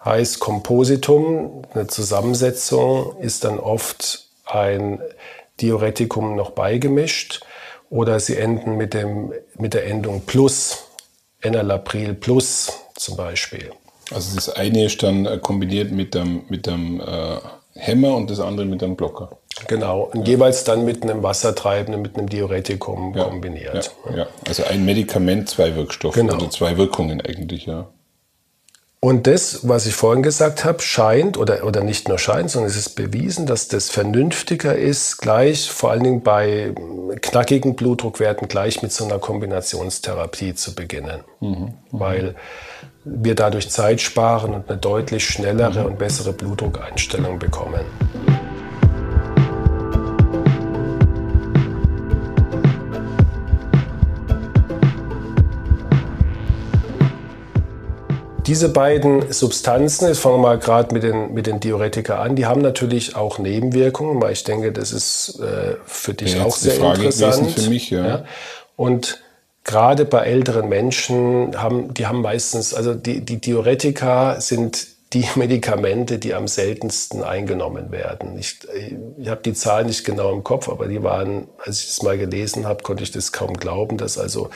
heißt 0.04 0.40
Kompositum. 0.40 1.62
Eine 1.74 1.86
Zusammensetzung 1.86 3.18
ist 3.20 3.44
dann 3.44 3.58
oft 3.58 4.28
ein 4.44 5.00
Diuretikum 5.60 6.36
noch 6.36 6.50
beigemischt. 6.50 7.42
oder 7.88 8.18
sie 8.18 8.36
enden 8.36 8.76
mit, 8.76 8.94
dem, 8.94 9.32
mit 9.58 9.72
der 9.74 9.86
Endung 9.86 10.22
plus, 10.22 10.86
Enalapril 11.40 12.14
plus 12.14 12.72
zum 12.96 13.16
Beispiel. 13.16 13.70
Also 14.10 14.34
das 14.34 14.48
eine 14.48 14.84
ist 14.84 15.02
dann 15.02 15.26
äh, 15.26 15.38
kombiniert 15.38 15.92
mit 15.92 16.14
dem, 16.14 16.44
mit 16.48 16.66
dem 16.66 17.00
äh, 17.00 17.38
Hämmer 17.74 18.16
und 18.16 18.30
das 18.30 18.40
andere 18.40 18.66
mit 18.66 18.82
einem 18.82 18.96
Blocker. 18.96 19.38
Genau, 19.68 20.10
und 20.12 20.20
ja. 20.20 20.34
jeweils 20.34 20.64
dann 20.64 20.84
mit 20.84 21.02
einem 21.02 21.22
Wassertreibenden, 21.22 22.02
mit 22.02 22.16
einem 22.16 22.28
Diuretikum 22.28 23.14
ja. 23.16 23.24
kombiniert. 23.24 23.92
Ja. 24.14 24.26
also 24.46 24.64
ein 24.64 24.84
Medikament, 24.84 25.48
zwei 25.48 25.74
Wirkstoffe 25.74 26.14
genau. 26.14 26.34
oder 26.34 26.50
zwei 26.50 26.76
Wirkungen 26.76 27.20
eigentlich, 27.20 27.66
ja. 27.66 27.88
Und 28.98 29.26
das, 29.26 29.68
was 29.68 29.86
ich 29.86 29.94
vorhin 29.94 30.22
gesagt 30.22 30.64
habe, 30.64 30.82
scheint 30.82 31.36
oder, 31.36 31.64
oder 31.64 31.84
nicht 31.84 32.08
nur 32.08 32.18
scheint, 32.18 32.50
sondern 32.50 32.70
es 32.70 32.76
ist 32.76 32.96
bewiesen, 32.96 33.46
dass 33.46 33.68
das 33.68 33.90
vernünftiger 33.90 34.74
ist, 34.74 35.18
gleich 35.18 35.70
vor 35.70 35.90
allen 35.90 36.02
Dingen 36.02 36.22
bei 36.22 36.72
knackigen 37.20 37.76
Blutdruckwerten 37.76 38.48
gleich 38.48 38.82
mit 38.82 38.92
so 38.92 39.04
einer 39.04 39.18
Kombinationstherapie 39.18 40.54
zu 40.54 40.74
beginnen. 40.74 41.20
Mhm. 41.40 41.48
Mhm. 41.48 41.74
Weil 41.92 42.34
wir 43.04 43.34
dadurch 43.36 43.70
Zeit 43.70 44.00
sparen 44.00 44.54
und 44.54 44.68
eine 44.68 44.78
deutlich 44.78 45.24
schnellere 45.24 45.86
und 45.86 45.98
bessere 45.98 46.32
Blutdruckeinstellung 46.32 47.38
bekommen. 47.38 47.84
Diese 58.46 58.68
beiden 58.68 59.32
Substanzen, 59.32 60.06
jetzt 60.06 60.20
fangen 60.20 60.36
wir 60.36 60.42
mal 60.42 60.58
gerade 60.58 60.94
mit 60.94 61.02
den, 61.02 61.34
mit 61.34 61.46
den 61.48 61.58
Diuretika 61.58 62.22
an, 62.22 62.36
die 62.36 62.46
haben 62.46 62.60
natürlich 62.60 63.16
auch 63.16 63.38
Nebenwirkungen, 63.38 64.22
weil 64.22 64.32
ich 64.32 64.44
denke, 64.44 64.70
das 64.70 64.92
ist 64.92 65.40
äh, 65.40 65.76
für 65.84 66.14
dich 66.14 66.34
ja, 66.34 66.44
auch 66.44 66.56
sehr 66.56 66.74
Frage 66.74 67.04
interessant. 67.04 67.50
Für 67.50 67.68
mich, 67.68 67.90
ja. 67.90 68.06
ja. 68.06 68.24
Und 68.76 69.20
gerade 69.64 70.04
bei 70.04 70.20
älteren 70.20 70.68
Menschen 70.68 71.60
haben, 71.60 71.92
die 71.92 72.06
haben 72.06 72.22
meistens, 72.22 72.72
also 72.72 72.94
die, 72.94 73.20
die 73.20 73.40
Diuretika 73.40 74.40
sind 74.40 74.86
die 75.12 75.26
Medikamente, 75.34 76.18
die 76.18 76.34
am 76.34 76.46
seltensten 76.46 77.24
eingenommen 77.24 77.90
werden. 77.90 78.38
Ich, 78.38 78.58
ich 79.18 79.28
habe 79.28 79.42
die 79.42 79.54
Zahlen 79.54 79.88
nicht 79.88 80.04
genau 80.04 80.32
im 80.32 80.44
Kopf, 80.44 80.68
aber 80.68 80.86
die 80.86 81.02
waren, 81.02 81.48
als 81.58 81.82
ich 81.82 81.90
es 81.90 82.02
mal 82.02 82.16
gelesen 82.16 82.66
habe, 82.66 82.84
konnte 82.84 83.02
ich 83.02 83.10
das 83.10 83.32
kaum 83.32 83.54
glauben, 83.54 83.98
dass 83.98 84.18
also 84.18 84.50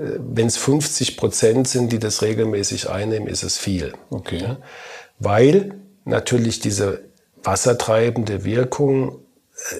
wenn 0.00 0.46
es 0.46 0.56
50 0.56 1.16
Prozent 1.16 1.68
sind, 1.68 1.92
die 1.92 1.98
das 1.98 2.22
regelmäßig 2.22 2.88
einnehmen, 2.88 3.28
ist 3.28 3.42
es 3.42 3.58
viel. 3.58 3.92
Okay. 4.10 4.38
Ja? 4.38 4.58
Weil 5.18 5.74
natürlich 6.04 6.60
diese 6.60 7.00
wassertreibende 7.42 8.44
Wirkung 8.44 9.18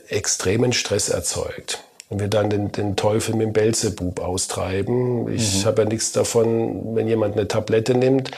äh, 0.09 0.15
extremen 0.15 0.73
Stress 0.73 1.09
erzeugt. 1.09 1.85
Und 2.11 2.19
wir 2.19 2.27
dann 2.27 2.51
den, 2.51 2.73
den 2.73 2.97
Teufel 2.97 3.37
mit 3.37 3.47
dem 3.47 3.53
Belzebub 3.53 4.19
austreiben. 4.21 5.33
Ich 5.33 5.63
mhm. 5.63 5.67
habe 5.67 5.83
ja 5.83 5.89
nichts 5.89 6.11
davon, 6.11 6.97
wenn 6.97 7.07
jemand 7.07 7.37
eine 7.37 7.47
Tablette 7.47 7.95
nimmt, 7.95 8.33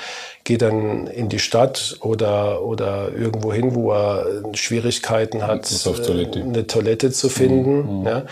geht 0.44 0.60
dann 0.60 1.06
in 1.06 1.30
die 1.30 1.38
Stadt 1.38 1.96
oder, 2.02 2.62
oder 2.62 3.12
irgendwo 3.16 3.50
hin, 3.50 3.74
wo 3.74 3.92
er 3.92 4.26
Schwierigkeiten 4.52 5.46
hat, 5.46 5.64
Toilette. 5.82 6.42
eine 6.42 6.66
Toilette 6.66 7.12
zu 7.12 7.30
finden. 7.30 8.00
Mhm. 8.00 8.06
Ja? 8.06 8.26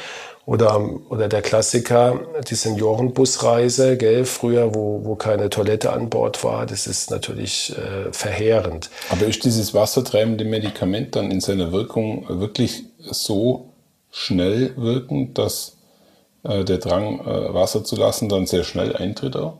Oder, 0.46 0.80
oder 1.10 1.28
der 1.28 1.42
Klassiker, 1.42 2.20
die 2.48 2.54
Seniorenbusreise, 2.54 3.96
gell, 3.96 4.24
früher, 4.24 4.74
wo, 4.74 5.04
wo 5.04 5.14
keine 5.14 5.50
Toilette 5.50 5.92
an 5.92 6.10
Bord 6.10 6.42
war, 6.42 6.66
das 6.66 6.86
ist 6.86 7.10
natürlich 7.10 7.76
äh, 7.76 8.12
verheerend. 8.12 8.90
Aber 9.10 9.26
ist 9.26 9.44
dieses 9.44 9.74
wassertreibende 9.74 10.44
Medikament 10.44 11.14
dann 11.14 11.30
in 11.30 11.40
seiner 11.40 11.72
Wirkung 11.72 12.26
wirklich 12.28 12.84
so 12.98 13.70
schnell 14.10 14.72
wirkend, 14.76 15.38
dass 15.38 15.76
äh, 16.42 16.64
der 16.64 16.78
Drang, 16.78 17.20
äh, 17.20 17.54
Wasser 17.54 17.84
zu 17.84 17.96
lassen, 17.96 18.28
dann 18.28 18.46
sehr 18.46 18.64
schnell 18.64 18.96
eintritt 18.96 19.36
auch? 19.36 19.58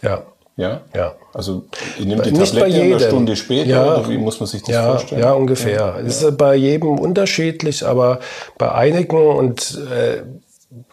Ja, 0.00 0.22
ja? 0.58 0.82
Ja. 0.94 1.14
Also 1.32 1.64
ich 1.98 2.04
nehme 2.04 2.22
die 2.22 2.32
Nicht 2.32 2.52
Tablette 2.52 2.82
eine 2.82 3.00
Stunde 3.00 3.36
später 3.36 3.70
ja, 3.70 3.96
oder 3.96 4.08
wie 4.08 4.18
muss 4.18 4.40
man 4.40 4.48
sich 4.48 4.62
das 4.62 4.74
ja, 4.74 4.90
vorstellen? 4.90 5.22
Ja, 5.22 5.32
ungefähr. 5.32 5.94
Ja. 5.96 6.00
Es 6.00 6.20
ist 6.20 6.36
bei 6.36 6.56
jedem 6.56 6.98
unterschiedlich, 6.98 7.86
aber 7.86 8.18
bei 8.58 8.72
einigen 8.72 9.16
und 9.16 9.80
äh, 9.90 10.22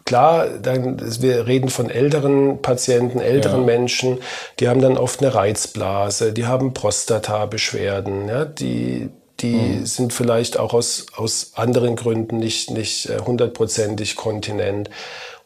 klar, 0.04 0.46
dann, 0.62 1.00
wir 1.20 1.48
reden 1.48 1.68
von 1.68 1.90
älteren 1.90 2.62
Patienten, 2.62 3.18
älteren 3.18 3.60
ja. 3.60 3.66
Menschen, 3.66 4.18
die 4.60 4.68
haben 4.68 4.80
dann 4.80 4.96
oft 4.96 5.20
eine 5.20 5.34
Reizblase, 5.34 6.32
die 6.32 6.46
haben 6.46 6.72
Prostata-Beschwerden, 6.72 8.28
ja, 8.28 8.44
die 8.44 9.10
die 9.40 9.54
mhm. 9.54 9.84
sind 9.84 10.14
vielleicht 10.14 10.58
auch 10.58 10.72
aus, 10.72 11.06
aus 11.14 11.52
anderen 11.56 11.94
Gründen 11.96 12.38
nicht, 12.38 12.70
nicht 12.70 13.10
äh, 13.10 13.18
hundertprozentig 13.18 14.16
kontinent. 14.16 14.88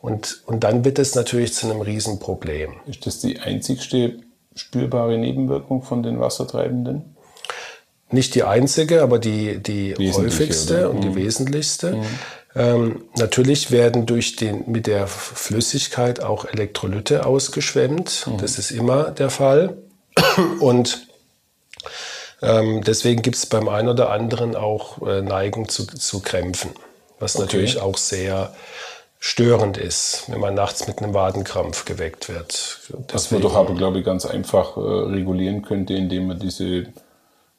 Und, 0.00 0.42
und 0.46 0.64
dann 0.64 0.84
wird 0.84 0.98
es 0.98 1.14
natürlich 1.14 1.52
zu 1.52 1.70
einem 1.70 1.82
Riesenproblem. 1.82 2.74
Ist 2.86 3.06
das 3.06 3.20
die 3.20 3.40
einzigste 3.40 4.20
spürbare 4.54 5.18
Nebenwirkung 5.18 5.82
von 5.82 6.02
den 6.02 6.20
Wassertreibenden? 6.20 7.16
Nicht 8.10 8.34
die 8.34 8.42
einzige, 8.42 9.02
aber 9.02 9.18
die, 9.18 9.62
die 9.62 9.94
häufigste 10.12 10.78
oder? 10.78 10.90
und 10.90 10.96
mhm. 10.96 11.00
die 11.02 11.14
wesentlichste. 11.16 11.92
Mhm. 11.92 12.04
Ähm, 12.56 13.04
natürlich 13.16 13.70
werden 13.70 14.06
durch 14.06 14.36
den, 14.36 14.64
mit 14.70 14.86
der 14.86 15.06
Flüssigkeit 15.06 16.20
auch 16.20 16.44
Elektrolyte 16.44 17.24
ausgeschwemmt. 17.24 18.26
Mhm. 18.26 18.38
Das 18.38 18.58
ist 18.58 18.72
immer 18.72 19.10
der 19.12 19.30
Fall. 19.30 19.76
Und 20.60 21.06
ähm, 22.42 22.82
deswegen 22.82 23.22
gibt 23.22 23.36
es 23.36 23.46
beim 23.46 23.68
einen 23.68 23.88
oder 23.88 24.10
anderen 24.10 24.56
auch 24.56 25.06
äh, 25.06 25.22
Neigung 25.22 25.68
zu, 25.68 25.86
zu 25.86 26.20
Krämpfen, 26.20 26.70
was 27.18 27.36
okay. 27.36 27.44
natürlich 27.44 27.80
auch 27.80 27.96
sehr 27.96 28.52
störend 29.20 29.76
ist, 29.76 30.24
wenn 30.28 30.40
man 30.40 30.54
nachts 30.54 30.88
mit 30.88 30.98
einem 30.98 31.12
Wadenkrampf 31.12 31.84
geweckt 31.84 32.30
wird. 32.30 32.80
Deswegen, 32.88 33.04
Was 33.12 33.30
man 33.30 33.42
doch 33.42 33.54
aber, 33.54 33.74
glaube 33.74 33.98
ich, 33.98 34.04
ganz 34.04 34.24
einfach 34.24 34.76
äh, 34.78 34.80
regulieren 34.80 35.62
könnte, 35.62 35.92
indem 35.92 36.28
man 36.28 36.38
diese 36.38 36.86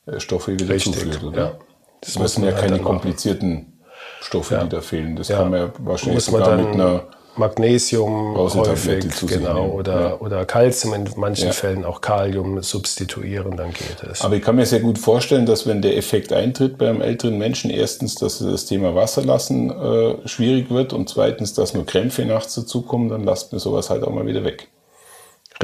äh, 0.08 0.20
Stoffe 0.20 0.54
wieder 0.54 0.68
richtig, 0.68 0.94
zuführt, 0.94 1.24
oder? 1.24 1.38
Ja. 1.38 1.58
Das, 2.02 2.16
das 2.16 2.34
sind 2.34 2.46
ja 2.46 2.52
keine 2.52 2.80
komplizierten 2.80 3.80
Stoffe, 4.22 4.56
ja. 4.56 4.64
die 4.64 4.70
da 4.70 4.82
fehlen. 4.82 5.16
Das 5.16 5.28
ja. 5.28 5.38
kann 5.38 5.52
man 5.52 5.60
ja 5.60 5.74
wahrscheinlich 5.78 6.24
sogar 6.24 6.58
mit 6.58 6.74
einer 6.74 7.04
Magnesium 7.38 8.36
häufig, 8.36 9.06
genau, 9.26 9.68
oder, 9.68 10.02
ja. 10.02 10.18
oder 10.20 10.46
Calcium, 10.46 10.94
in 10.94 11.10
manchen 11.16 11.48
ja. 11.48 11.54
Fällen 11.54 11.86
auch 11.86 12.02
Kalium 12.02 12.62
substituieren, 12.62 13.56
dann 13.56 13.72
geht 13.72 14.04
es. 14.10 14.22
Aber 14.22 14.36
ich 14.36 14.44
kann 14.44 14.58
mir 14.58 14.66
sehr 14.66 14.82
gut 14.82 14.98
vorstellen, 14.98 15.46
dass 15.46 15.66
wenn 15.66 15.82
der 15.82 15.96
Effekt 15.96 16.34
eintritt 16.34 16.78
bei 16.78 16.90
einem 16.90 17.02
älteren 17.02 17.38
Menschen, 17.38 17.72
erstens, 17.72 18.16
dass 18.16 18.40
das 18.40 18.66
Thema 18.66 18.96
Wasserlassen 18.96 19.70
äh, 19.72 20.28
schwierig 20.28 20.70
wird 20.70 20.92
und 20.92 21.10
zweitens, 21.10 21.54
dass 21.54 21.74
nur 21.74 21.86
Krämpfe 21.86 22.26
nachts 22.26 22.56
dazukommen, 22.56 23.08
dann 23.08 23.24
lasst 23.24 23.54
mir 23.54 23.60
sowas 23.60 23.90
halt 23.90 24.04
auch 24.04 24.12
mal 24.12 24.28
wieder 24.28 24.44
weg. 24.44 24.68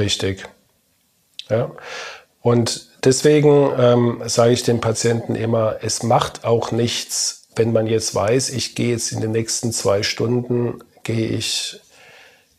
Richtig. 0.00 0.44
Ja. 1.50 1.70
Und 2.40 2.88
deswegen 3.04 3.70
ähm, 3.78 4.22
sage 4.24 4.52
ich 4.52 4.62
den 4.62 4.80
Patienten 4.80 5.34
immer, 5.34 5.76
es 5.82 6.02
macht 6.02 6.44
auch 6.44 6.72
nichts, 6.72 7.46
wenn 7.56 7.72
man 7.72 7.86
jetzt 7.86 8.14
weiß, 8.14 8.50
ich 8.50 8.74
gehe 8.74 8.90
jetzt 8.90 9.12
in 9.12 9.20
den 9.20 9.32
nächsten 9.32 9.72
zwei 9.72 10.02
Stunden 10.02 10.80
gehe 11.08 11.28
ich 11.28 11.80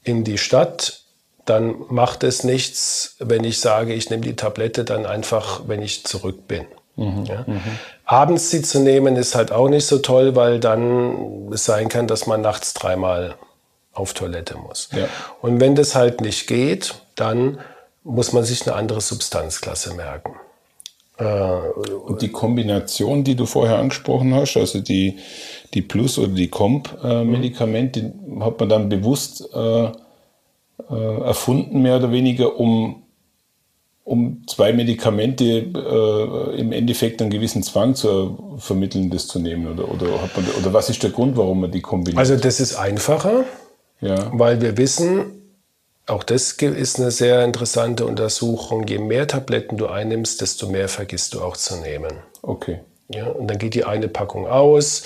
in 0.04 0.24
die 0.24 0.40
Stadt, 0.40 1.02
dann 1.46 1.76
macht 1.90 2.24
es 2.24 2.44
nichts, 2.44 3.16
wenn 3.20 3.44
ich 3.44 3.60
sage, 3.60 3.94
ich 3.94 4.10
nehme 4.10 4.24
die 4.24 4.36
Tablette 4.36 4.84
dann 4.86 5.06
einfach, 5.06 5.62
wenn 5.68 5.84
ich 5.84 6.04
zurück 6.04 6.48
bin. 6.48 6.66
Mhm, 6.96 7.26
ja? 7.26 7.44
mhm. 7.46 7.62
Abends 8.06 8.50
sie 8.50 8.64
zu 8.64 8.80
nehmen 8.80 9.16
ist 9.16 9.36
halt 9.36 9.52
auch 9.52 9.70
nicht 9.70 9.86
so 9.86 10.00
toll, 10.00 10.36
weil 10.36 10.60
dann 10.60 11.52
es 11.54 11.66
sein 11.66 11.90
kann, 11.90 12.08
dass 12.08 12.26
man 12.26 12.42
nachts 12.42 12.74
dreimal 12.74 13.36
auf 13.94 14.14
Toilette 14.16 14.58
muss. 14.58 14.90
Ja. 14.94 15.08
Und 15.42 15.60
wenn 15.60 15.76
das 15.76 15.94
halt 15.94 16.22
nicht 16.22 16.48
geht, 16.48 16.96
dann 17.16 17.60
muss 18.04 18.34
man 18.34 18.44
sich 18.44 18.66
eine 18.66 18.76
andere 18.76 19.02
Substanzklasse 19.02 19.94
merken. 19.94 20.36
Und 21.20 22.22
die 22.22 22.30
Kombination, 22.30 23.24
die 23.24 23.36
du 23.36 23.46
vorher 23.46 23.80
angesprochen 23.80 24.34
hast, 24.34 24.56
also 24.56 24.80
die, 24.80 25.18
die 25.74 25.82
Plus- 25.82 26.18
oder 26.18 26.30
die 26.30 26.48
Comp-Medikamente, 26.48 28.00
äh, 28.00 28.40
hat 28.42 28.60
man 28.60 28.70
dann 28.70 28.90
bewusst 28.90 29.48
äh, 29.54 29.86
äh, 30.90 31.22
erfunden, 31.26 31.82
mehr 31.82 31.98
oder 31.98 32.12
weniger, 32.12 32.58
um, 32.58 33.04
um 34.06 34.44
zwei 34.48 34.72
Medikamente 34.72 35.44
äh, 35.44 36.60
im 36.60 36.72
Endeffekt 36.72 37.22
einen 37.22 37.32
gewissen 37.32 37.64
Zwang 37.64 37.96
zu 37.96 38.56
vermitteln, 38.58 39.10
das 39.10 39.28
zu 39.28 39.40
nehmen? 39.40 39.68
Oder, 39.68 39.92
oder, 39.92 40.22
hat 40.22 40.36
man, 40.38 40.46
oder 40.58 40.74
was 40.74 40.90
ist 40.90 41.04
der 41.04 41.10
Grund, 41.10 41.36
warum 41.36 41.62
man 41.62 41.72
die 41.72 41.82
kombiniert? 41.82 42.18
Also 42.18 42.38
das 42.38 42.62
ist 42.62 42.76
einfacher, 42.76 43.44
ja. 44.00 44.32
weil 44.32 44.62
wir 44.62 44.78
wissen, 44.78 45.39
auch 46.10 46.24
das 46.24 46.54
ist 46.54 47.00
eine 47.00 47.12
sehr 47.12 47.44
interessante 47.44 48.06
Untersuchung. 48.06 48.86
Je 48.88 49.00
mehr 49.00 49.28
Tabletten 49.28 49.78
du 49.78 49.88
einnimmst, 49.88 50.42
desto 50.42 50.68
mehr 50.68 50.90
vergisst 50.90 51.34
du 51.34 51.42
auch 51.42 51.58
zu 51.58 51.78
nehmen. 51.78 52.12
Okay. 52.42 52.80
Ja, 53.14 53.28
und 53.28 53.48
dann 53.48 53.58
geht 53.58 53.74
die 53.74 53.86
eine 53.86 54.08
Packung 54.08 54.48
aus 54.48 55.04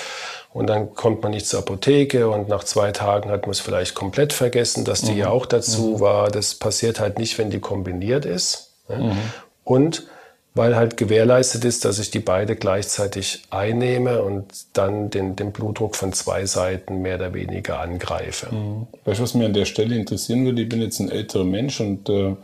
und 0.51 0.67
dann 0.67 0.93
kommt 0.93 1.23
man 1.23 1.31
nicht 1.31 1.47
zur 1.47 1.59
Apotheke 1.59 2.29
und 2.29 2.49
nach 2.49 2.63
zwei 2.63 2.91
Tagen 2.91 3.29
hat 3.29 3.43
man 3.43 3.51
es 3.51 3.59
vielleicht 3.59 3.95
komplett 3.95 4.33
vergessen, 4.33 4.85
dass 4.85 5.01
die 5.01 5.13
mhm. 5.13 5.17
ja 5.19 5.29
auch 5.29 5.45
dazu 5.45 5.95
mhm. 5.95 5.99
war. 5.99 6.29
Das 6.29 6.55
passiert 6.55 6.99
halt 6.99 7.17
nicht, 7.17 7.37
wenn 7.37 7.49
die 7.49 7.59
kombiniert 7.59 8.25
ist. 8.25 8.73
Ja. 8.89 8.97
Mhm. 8.97 9.17
Und 9.63 10.07
weil 10.55 10.75
halt 10.75 10.97
gewährleistet 10.97 11.65
ist, 11.65 11.83
dass 11.83 11.97
ich 11.99 12.11
die 12.11 12.19
beide 12.19 12.55
gleichzeitig 12.55 13.43
einnehme 13.49 14.21
und 14.21 14.45
dann 14.73 15.09
den, 15.09 15.35
den 15.35 15.51
Blutdruck 15.51 15.95
von 15.95 16.13
zwei 16.13 16.45
Seiten 16.45 17.01
mehr 17.01 17.15
oder 17.15 17.33
weniger 17.33 17.79
angreife. 17.79 18.53
Mhm. 18.53 18.87
Weißt 19.05 19.19
du, 19.19 19.23
was 19.23 19.33
mir 19.33 19.45
an 19.45 19.53
der 19.53 19.65
Stelle 19.65 19.95
interessieren 19.95 20.45
würde? 20.45 20.61
Ich 20.61 20.69
bin 20.69 20.81
jetzt 20.81 20.99
ein 20.99 21.09
älterer 21.09 21.43
Mensch 21.43 21.79
und 21.79 22.07
äh, 22.09 22.35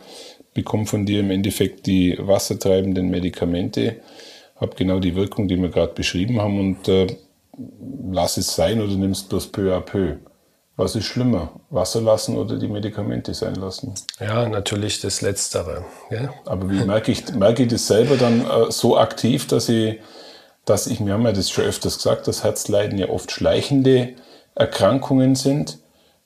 bekomme 0.54 0.88
von 0.88 1.06
dir 1.06 1.20
im 1.20 1.30
Endeffekt 1.30 1.86
die 1.86 2.18
wassertreibenden 2.20 3.10
Medikamente, 3.10 3.98
habe 4.56 4.76
genau 4.76 5.00
die 5.00 5.16
Wirkung, 5.16 5.48
die 5.48 5.58
wir 5.58 5.70
gerade 5.70 5.94
beschrieben 5.94 6.42
haben 6.42 6.60
und 6.60 6.88
äh, 6.88 7.08
lass 8.12 8.38
es 8.38 8.56
sein 8.56 8.82
oder 8.82 8.96
nimmst 8.96 9.30
bloß 9.30 9.48
peu 9.48 9.76
à 9.76 9.82
peu. 9.82 10.16
Was 10.80 10.96
ist 10.96 11.08
schlimmer? 11.08 11.50
Wasser 11.72 12.00
lassen 12.00 12.38
oder 12.38 12.56
die 12.56 12.70
Medikamente 12.70 13.34
sein 13.34 13.56
lassen? 13.56 13.96
Ja, 14.18 14.48
natürlich 14.48 15.02
das 15.02 15.20
Letztere. 15.20 15.84
Ja? 16.10 16.34
Aber 16.46 16.70
wie 16.70 16.86
merke 16.86 17.12
ich, 17.12 17.34
merke 17.34 17.64
ich 17.64 17.70
das 17.70 17.86
selber 17.86 18.16
dann 18.16 18.46
äh, 18.46 18.72
so 18.72 18.98
aktiv, 18.98 19.46
dass 19.46 19.68
ich, 19.68 20.00
dass 20.64 20.88
ich, 20.88 21.06
wir 21.06 21.12
haben 21.12 21.26
ja 21.26 21.34
das 21.34 21.50
schon 21.50 21.66
öfters 21.66 21.98
gesagt, 21.98 22.30
dass 22.30 22.46
Herzleiden 22.46 22.98
ja 22.98 23.10
oft 23.10 23.30
schleichende 23.30 24.14
Erkrankungen 24.56 25.36
sind 25.36 25.80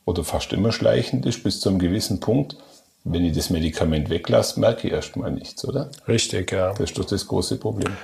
oder 0.05 0.23
fast 0.23 0.53
immer 0.53 0.71
schleichend 0.71 1.25
ist 1.25 1.43
bis 1.43 1.59
zu 1.59 1.69
einem 1.69 1.79
gewissen 1.79 2.19
Punkt. 2.19 2.55
Wenn 3.03 3.25
ich 3.25 3.35
das 3.35 3.49
Medikament 3.49 4.11
weglasse, 4.11 4.59
merke 4.59 4.85
ich 4.85 4.93
erstmal 4.93 5.31
nichts, 5.31 5.67
oder? 5.67 5.89
Richtig, 6.07 6.51
ja. 6.51 6.73
Das 6.73 6.91
ist 6.91 6.97
doch 6.99 7.05
das 7.05 7.27
große 7.27 7.57
Problem. 7.57 7.97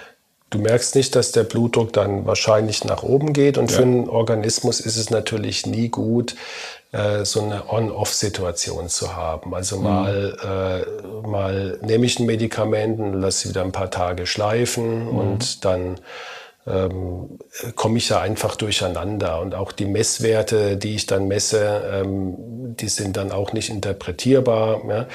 Du 0.49 0.57
merkst 0.57 0.95
nicht, 0.95 1.15
dass 1.15 1.31
der 1.31 1.43
Blutdruck 1.43 1.93
dann 1.93 2.25
wahrscheinlich 2.25 2.83
nach 2.83 3.03
oben 3.03 3.33
geht. 3.33 3.57
Und 3.57 3.71
ja. 3.71 3.77
für 3.77 3.83
einen 3.83 4.09
Organismus 4.09 4.79
ist 4.79 4.97
es 4.97 5.09
natürlich 5.09 5.65
nie 5.65 5.89
gut, 5.89 6.35
äh, 6.91 7.23
so 7.23 7.41
eine 7.41 7.69
On-Off-Situation 7.69 8.89
zu 8.89 9.15
haben. 9.15 9.53
Also 9.53 9.77
mhm. 9.77 9.83
mal, 9.83 10.85
äh, 11.23 11.27
mal 11.27 11.79
nehme 11.81 12.05
ich 12.05 12.19
ein 12.19 12.25
Medikament 12.25 12.99
und 12.99 13.13
lasse 13.21 13.49
wieder 13.49 13.63
ein 13.63 13.71
paar 13.71 13.91
Tage 13.91 14.25
schleifen 14.25 15.05
mhm. 15.05 15.17
und 15.17 15.65
dann 15.65 15.99
ähm, 16.65 17.39
komme 17.75 17.97
ich 17.97 18.09
ja 18.09 18.19
einfach 18.19 18.55
durcheinander. 18.55 19.39
Und 19.41 19.55
auch 19.55 19.71
die 19.71 19.85
Messwerte, 19.85 20.77
die 20.77 20.95
ich 20.95 21.05
dann 21.05 21.27
messe, 21.27 21.81
ähm, 21.93 22.75
die 22.75 22.89
sind 22.89 23.17
dann 23.17 23.31
auch 23.31 23.53
nicht 23.53 23.69
interpretierbar. 23.69 24.81
Ja? 24.87 25.07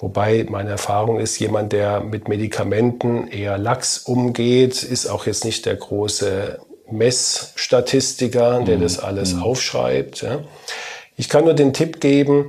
Wobei 0.00 0.46
meine 0.48 0.70
Erfahrung 0.70 1.18
ist, 1.18 1.38
jemand, 1.38 1.72
der 1.72 2.00
mit 2.00 2.28
Medikamenten 2.28 3.26
eher 3.28 3.58
lax 3.58 3.98
umgeht, 3.98 4.82
ist 4.82 5.06
auch 5.06 5.26
jetzt 5.26 5.44
nicht 5.44 5.66
der 5.66 5.76
große 5.76 6.60
Messstatistiker, 6.90 8.62
der 8.62 8.78
mhm. 8.78 8.82
das 8.82 8.98
alles 8.98 9.34
mhm. 9.34 9.42
aufschreibt. 9.42 10.22
Ja. 10.22 10.40
Ich 11.16 11.28
kann 11.28 11.44
nur 11.44 11.54
den 11.54 11.72
Tipp 11.72 12.00
geben, 12.00 12.48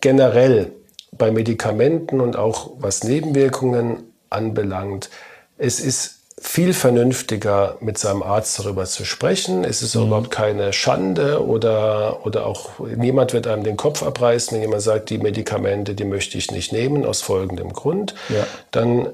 generell 0.00 0.72
bei 1.12 1.30
Medikamenten 1.30 2.20
und 2.20 2.36
auch 2.36 2.72
was 2.78 3.04
Nebenwirkungen 3.04 4.12
anbelangt, 4.28 5.10
es 5.58 5.80
ist 5.80 6.15
viel 6.38 6.74
vernünftiger, 6.74 7.78
mit 7.80 7.96
seinem 7.96 8.22
Arzt 8.22 8.58
darüber 8.58 8.84
zu 8.84 9.04
sprechen. 9.04 9.64
Es 9.64 9.82
ist 9.82 9.94
mhm. 9.94 10.06
überhaupt 10.06 10.30
keine 10.30 10.72
Schande 10.72 11.44
oder, 11.46 12.26
oder 12.26 12.46
auch 12.46 12.78
niemand 12.78 13.32
wird 13.32 13.46
einem 13.46 13.64
den 13.64 13.76
Kopf 13.76 14.02
abreißen, 14.02 14.54
wenn 14.54 14.62
jemand 14.62 14.82
sagt, 14.82 15.08
die 15.10 15.18
Medikamente, 15.18 15.94
die 15.94 16.04
möchte 16.04 16.36
ich 16.36 16.50
nicht 16.50 16.72
nehmen, 16.72 17.06
aus 17.06 17.22
folgendem 17.22 17.72
Grund. 17.72 18.14
Ja. 18.28 18.46
Dann 18.70 19.08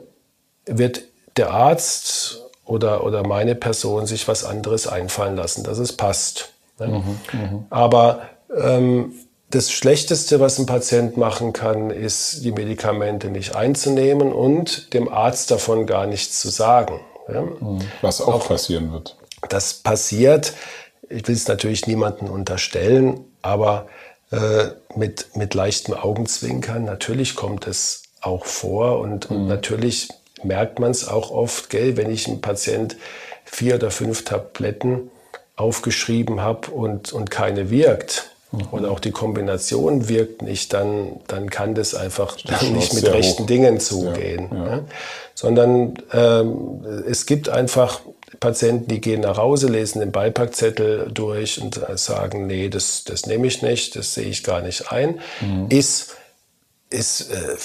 wird 0.66 1.02
der 1.36 1.50
Arzt 1.52 2.42
oder, 2.64 3.04
oder 3.04 3.26
meine 3.26 3.54
Person 3.54 4.06
sich 4.06 4.26
was 4.26 4.44
anderes 4.44 4.86
einfallen 4.86 5.36
lassen, 5.36 5.62
dass 5.62 5.78
es 5.78 5.96
passt. 5.96 6.50
Ne? 6.78 6.88
Mhm, 6.88 7.20
mh. 7.32 7.64
Aber 7.70 8.22
ähm, 8.56 9.12
das 9.50 9.70
Schlechteste, 9.70 10.40
was 10.40 10.58
ein 10.58 10.66
Patient 10.66 11.16
machen 11.16 11.52
kann, 11.52 11.90
ist, 11.90 12.44
die 12.44 12.52
Medikamente 12.52 13.28
nicht 13.28 13.54
einzunehmen 13.54 14.32
und 14.32 14.92
dem 14.94 15.08
Arzt 15.08 15.50
davon 15.50 15.86
gar 15.86 16.06
nichts 16.06 16.40
zu 16.40 16.48
sagen. 16.48 17.00
Ja? 17.32 17.44
Was 18.00 18.20
auch, 18.20 18.34
auch 18.34 18.48
passieren 18.48 18.92
wird. 18.92 19.16
Das 19.48 19.74
passiert. 19.74 20.54
Ich 21.08 21.26
will 21.28 21.34
es 21.34 21.48
natürlich 21.48 21.86
niemandem 21.86 22.30
unterstellen, 22.30 23.24
aber 23.42 23.86
äh, 24.30 24.68
mit, 24.96 25.36
mit 25.36 25.54
leichtem 25.54 25.94
Augenzwinkern, 25.94 26.84
natürlich 26.84 27.34
kommt 27.34 27.66
es 27.66 28.04
auch 28.20 28.46
vor 28.46 29.00
und, 29.00 29.28
mhm. 29.30 29.36
und 29.36 29.46
natürlich 29.48 30.08
merkt 30.42 30.78
man 30.78 30.90
es 30.90 31.06
auch 31.06 31.30
oft, 31.30 31.70
gell, 31.70 31.96
wenn 31.96 32.10
ich 32.10 32.28
einem 32.28 32.40
Patient 32.40 32.96
vier 33.44 33.74
oder 33.74 33.90
fünf 33.90 34.24
Tabletten 34.24 35.10
aufgeschrieben 35.56 36.40
habe 36.40 36.70
und, 36.70 37.12
und 37.12 37.30
keine 37.30 37.70
wirkt, 37.70 38.31
mhm. 38.52 38.68
oder 38.70 38.90
auch 38.90 39.00
die 39.00 39.10
Kombination 39.10 40.08
wirkt 40.08 40.42
nicht, 40.42 40.72
dann, 40.72 41.20
dann 41.26 41.50
kann 41.50 41.74
das 41.74 41.94
einfach 41.94 42.36
das 42.44 42.62
nicht 42.62 42.94
mit 42.94 43.06
rechten 43.06 43.42
hoch. 43.42 43.46
Dingen 43.46 43.80
zugehen. 43.80 44.48
Ja, 44.52 44.56
ja. 44.56 44.76
Ne? 44.76 44.84
sondern 45.34 45.94
ähm, 46.12 46.84
es 47.08 47.26
gibt 47.26 47.48
einfach 47.48 48.00
Patienten, 48.40 48.88
die 48.88 49.00
gehen 49.00 49.22
nach 49.22 49.38
Hause, 49.38 49.68
lesen 49.68 50.00
den 50.00 50.12
Beipackzettel 50.12 51.10
durch 51.12 51.60
und 51.60 51.80
sagen, 51.96 52.46
nee, 52.46 52.68
das, 52.68 53.04
das 53.04 53.26
nehme 53.26 53.46
ich 53.46 53.62
nicht, 53.62 53.96
das 53.96 54.14
sehe 54.14 54.26
ich 54.26 54.42
gar 54.42 54.62
nicht 54.62 54.90
ein. 54.90 55.20
Mhm. 55.40 55.66
Ist, 55.68 56.16
ist 56.90 57.30
äh, 57.30 57.56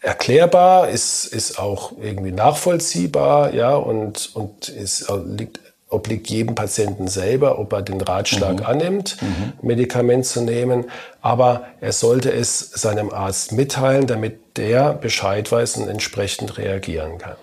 erklärbar, 0.00 0.88
ist, 0.88 1.26
ist 1.26 1.58
auch 1.58 1.92
irgendwie 2.00 2.32
nachvollziehbar, 2.32 3.54
ja, 3.54 3.74
und, 3.74 4.30
und 4.34 4.68
ist, 4.68 5.10
liegt, 5.26 5.60
obliegt 5.92 6.28
jedem 6.28 6.54
Patienten 6.54 7.08
selber, 7.08 7.58
ob 7.58 7.72
er 7.72 7.82
den 7.82 8.00
Ratschlag 8.00 8.60
mhm. 8.60 8.66
annimmt, 8.66 9.16
mhm. 9.20 9.52
Medikament 9.62 10.26
zu 10.26 10.42
nehmen. 10.42 10.86
Aber 11.20 11.64
er 11.80 11.92
sollte 11.92 12.32
es 12.32 12.58
seinem 12.58 13.10
Arzt 13.10 13.52
mitteilen, 13.52 14.06
damit 14.06 14.56
der 14.56 14.94
Bescheid 14.94 15.50
weiß 15.50 15.78
und 15.78 15.88
entsprechend 15.88 16.58
reagieren 16.58 17.18
kann. 17.18 17.36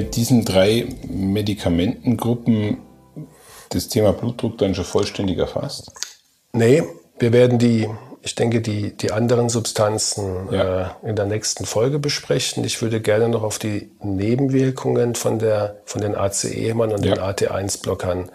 Mit 0.00 0.16
diesen 0.16 0.44
drei 0.46 0.86
Medikamentengruppen 1.08 2.78
das 3.68 3.88
Thema 3.88 4.12
Blutdruck 4.12 4.56
dann 4.58 4.74
schon 4.74 4.84
vollständig 4.86 5.38
erfasst? 5.38 5.92
Nee, 6.52 6.82
wir 7.18 7.32
werden 7.34 7.58
die, 7.58 7.86
ich 8.22 8.34
denke, 8.34 8.62
die, 8.62 8.96
die 8.96 9.12
anderen 9.12 9.50
Substanzen 9.50 10.48
ja. 10.50 10.96
äh, 11.04 11.08
in 11.10 11.16
der 11.16 11.26
nächsten 11.26 11.66
Folge 11.66 11.98
besprechen. 11.98 12.64
Ich 12.64 12.80
würde 12.80 13.00
gerne 13.02 13.28
noch 13.28 13.42
auf 13.42 13.58
die 13.58 13.90
Nebenwirkungen 14.02 15.14
von, 15.14 15.38
der, 15.38 15.82
von 15.84 16.00
den 16.00 16.14
ACE-Hämmern 16.14 16.92
und 16.92 17.04
ja. 17.04 17.14
den 17.14 17.22
AT1-Blockern 17.22 18.30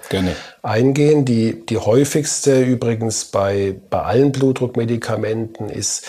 eingehen. 0.62 1.26
Die, 1.26 1.66
die 1.66 1.78
häufigste 1.78 2.62
übrigens 2.62 3.26
bei, 3.26 3.76
bei 3.90 4.04
allen 4.04 4.32
Blutdruckmedikamenten 4.32 5.70
ist 5.70 6.06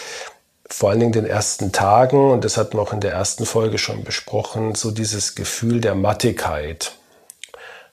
vor 0.69 0.91
allen 0.91 1.01
Dingen 1.01 1.13
den 1.13 1.27
ersten 1.27 1.73
Tagen, 1.73 2.31
und 2.31 2.45
das 2.45 2.57
hatten 2.57 2.77
wir 2.77 2.83
auch 2.83 2.93
in 2.93 3.01
der 3.01 3.13
ersten 3.13 3.47
Folge 3.47 3.79
schon 3.79 4.05
besprochen, 4.05 4.75
so 4.75 4.91
dieses 4.91 5.35
Gefühl 5.35 5.81
der 5.81 5.95
Mattigkeit. 5.95 6.97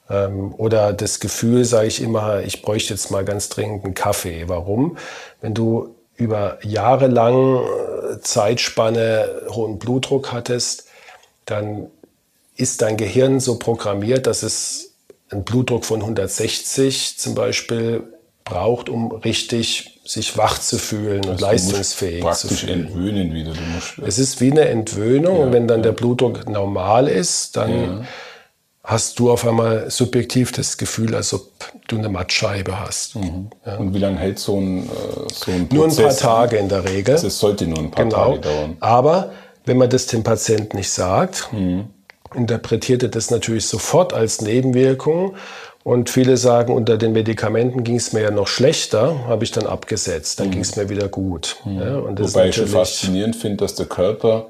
Ähm, 0.09 0.53
oder 0.57 0.93
das 0.93 1.19
Gefühl, 1.19 1.65
sage 1.65 1.87
ich 1.87 2.01
immer, 2.01 2.41
ich 2.41 2.61
bräuchte 2.61 2.93
jetzt 2.93 3.11
mal 3.11 3.25
ganz 3.25 3.49
dringend 3.49 3.85
einen 3.85 3.93
Kaffee. 3.93 4.45
Warum? 4.47 4.97
Wenn 5.41 5.53
du 5.53 5.95
über 6.15 6.59
jahrelang 6.63 7.63
äh, 7.63 8.19
Zeitspanne 8.21 9.29
hohen 9.49 9.79
Blutdruck 9.79 10.31
hattest, 10.31 10.85
dann 11.45 11.87
ist 12.55 12.81
dein 12.81 12.97
Gehirn 12.97 13.39
so 13.39 13.57
programmiert, 13.57 14.27
dass 14.27 14.43
es 14.43 14.93
einen 15.29 15.43
Blutdruck 15.43 15.85
von 15.85 16.01
160 16.01 17.17
zum 17.17 17.35
Beispiel 17.35 18.03
braucht, 18.45 18.89
um 18.89 19.11
richtig 19.11 19.92
sich 20.05 20.37
wach 20.37 20.59
zu 20.59 20.77
fühlen 20.77 21.23
und 21.23 21.31
also 21.31 21.45
leistungsfähig 21.45 22.29
zu 22.33 22.49
fühlen. 22.49 22.87
entwöhnen 22.87 23.33
wieder. 23.33 23.53
Es 24.05 24.19
ist 24.19 24.41
wie 24.41 24.51
eine 24.51 24.67
Entwöhnung 24.67 25.37
ja, 25.37 25.43
und 25.45 25.53
wenn 25.53 25.67
dann 25.67 25.79
ja. 25.79 25.83
der 25.83 25.91
Blutdruck 25.93 26.47
normal 26.49 27.07
ist, 27.07 27.55
dann 27.55 27.71
ja. 27.71 28.05
hast 28.83 29.19
du 29.19 29.31
auf 29.31 29.47
einmal 29.47 29.89
subjektiv 29.89 30.51
das 30.51 30.77
Gefühl, 30.77 31.15
als 31.15 31.33
ob 31.33 31.49
du 31.87 31.97
eine 31.97 32.09
Mattscheibe 32.09 32.79
hast. 32.79 33.15
Mhm. 33.15 33.49
Und 33.79 33.93
wie 33.93 33.99
lange 33.99 34.17
hält 34.17 34.39
so 34.39 34.59
ein, 34.59 34.87
äh, 34.87 34.89
so 35.33 35.51
ein 35.51 35.69
Prozess? 35.69 35.71
Nur 35.71 35.87
ein 35.87 35.95
paar 35.95 36.17
Tage 36.17 36.57
in 36.57 36.67
der 36.67 36.83
Regel. 36.83 37.15
Es 37.15 37.39
sollte 37.39 37.65
nur 37.65 37.79
ein 37.79 37.91
paar 37.91 38.03
genau. 38.03 38.31
Tage 38.31 38.39
dauern. 38.41 38.77
Aber 38.81 39.31
wenn 39.65 39.77
man 39.77 39.89
das 39.89 40.07
dem 40.07 40.23
Patienten 40.23 40.75
nicht 40.75 40.89
sagt, 40.89 41.47
mhm. 41.53 41.85
interpretiert 42.35 43.03
er 43.03 43.09
das 43.09 43.31
natürlich 43.31 43.67
sofort 43.67 44.11
als 44.11 44.41
Nebenwirkung 44.41 45.35
und 45.83 46.09
viele 46.09 46.37
sagen, 46.37 46.73
unter 46.73 46.97
den 46.97 47.11
Medikamenten 47.11 47.83
ging 47.83 47.97
es 47.97 48.13
mir 48.13 48.21
ja 48.21 48.31
noch 48.31 48.47
schlechter, 48.47 49.27
habe 49.27 49.43
ich 49.43 49.51
dann 49.51 49.67
abgesetzt, 49.67 50.39
dann 50.39 50.47
mhm. 50.47 50.51
ging 50.51 50.61
es 50.61 50.75
mir 50.75 50.89
wieder 50.89 51.09
gut. 51.09 51.57
Mhm. 51.65 51.79
Ja, 51.79 52.03
Wobei 52.03 52.49
ich 52.49 52.55
schon 52.55 52.67
faszinierend 52.67 53.35
finde, 53.35 53.57
dass 53.57 53.75
der 53.75 53.87
Körper 53.87 54.47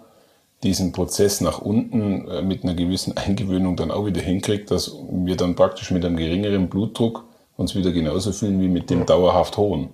diesen 0.62 0.92
Prozess 0.92 1.42
nach 1.42 1.60
unten 1.60 2.28
äh, 2.30 2.42
mit 2.42 2.64
einer 2.64 2.76
gewissen 2.76 3.18
Eingewöhnung 3.18 3.76
dann 3.76 3.92
auch 3.92 4.06
wieder 4.06 4.22
hinkriegt, 4.22 4.72
dass 4.72 4.96
wir 5.10 5.36
dann 5.36 5.56
praktisch 5.56 5.92
mit 5.92 6.06
einem 6.06 6.18
geringeren 6.18 6.70
Blutdruck 6.70 7.26
uns 7.58 7.76
wieder 7.76 7.92
genauso 7.92 8.32
fühlen 8.32 8.62
wie 8.62 8.68
mit 8.68 8.90
dem 8.90 9.06
dauerhaft 9.06 9.58
hohen. 9.58 9.90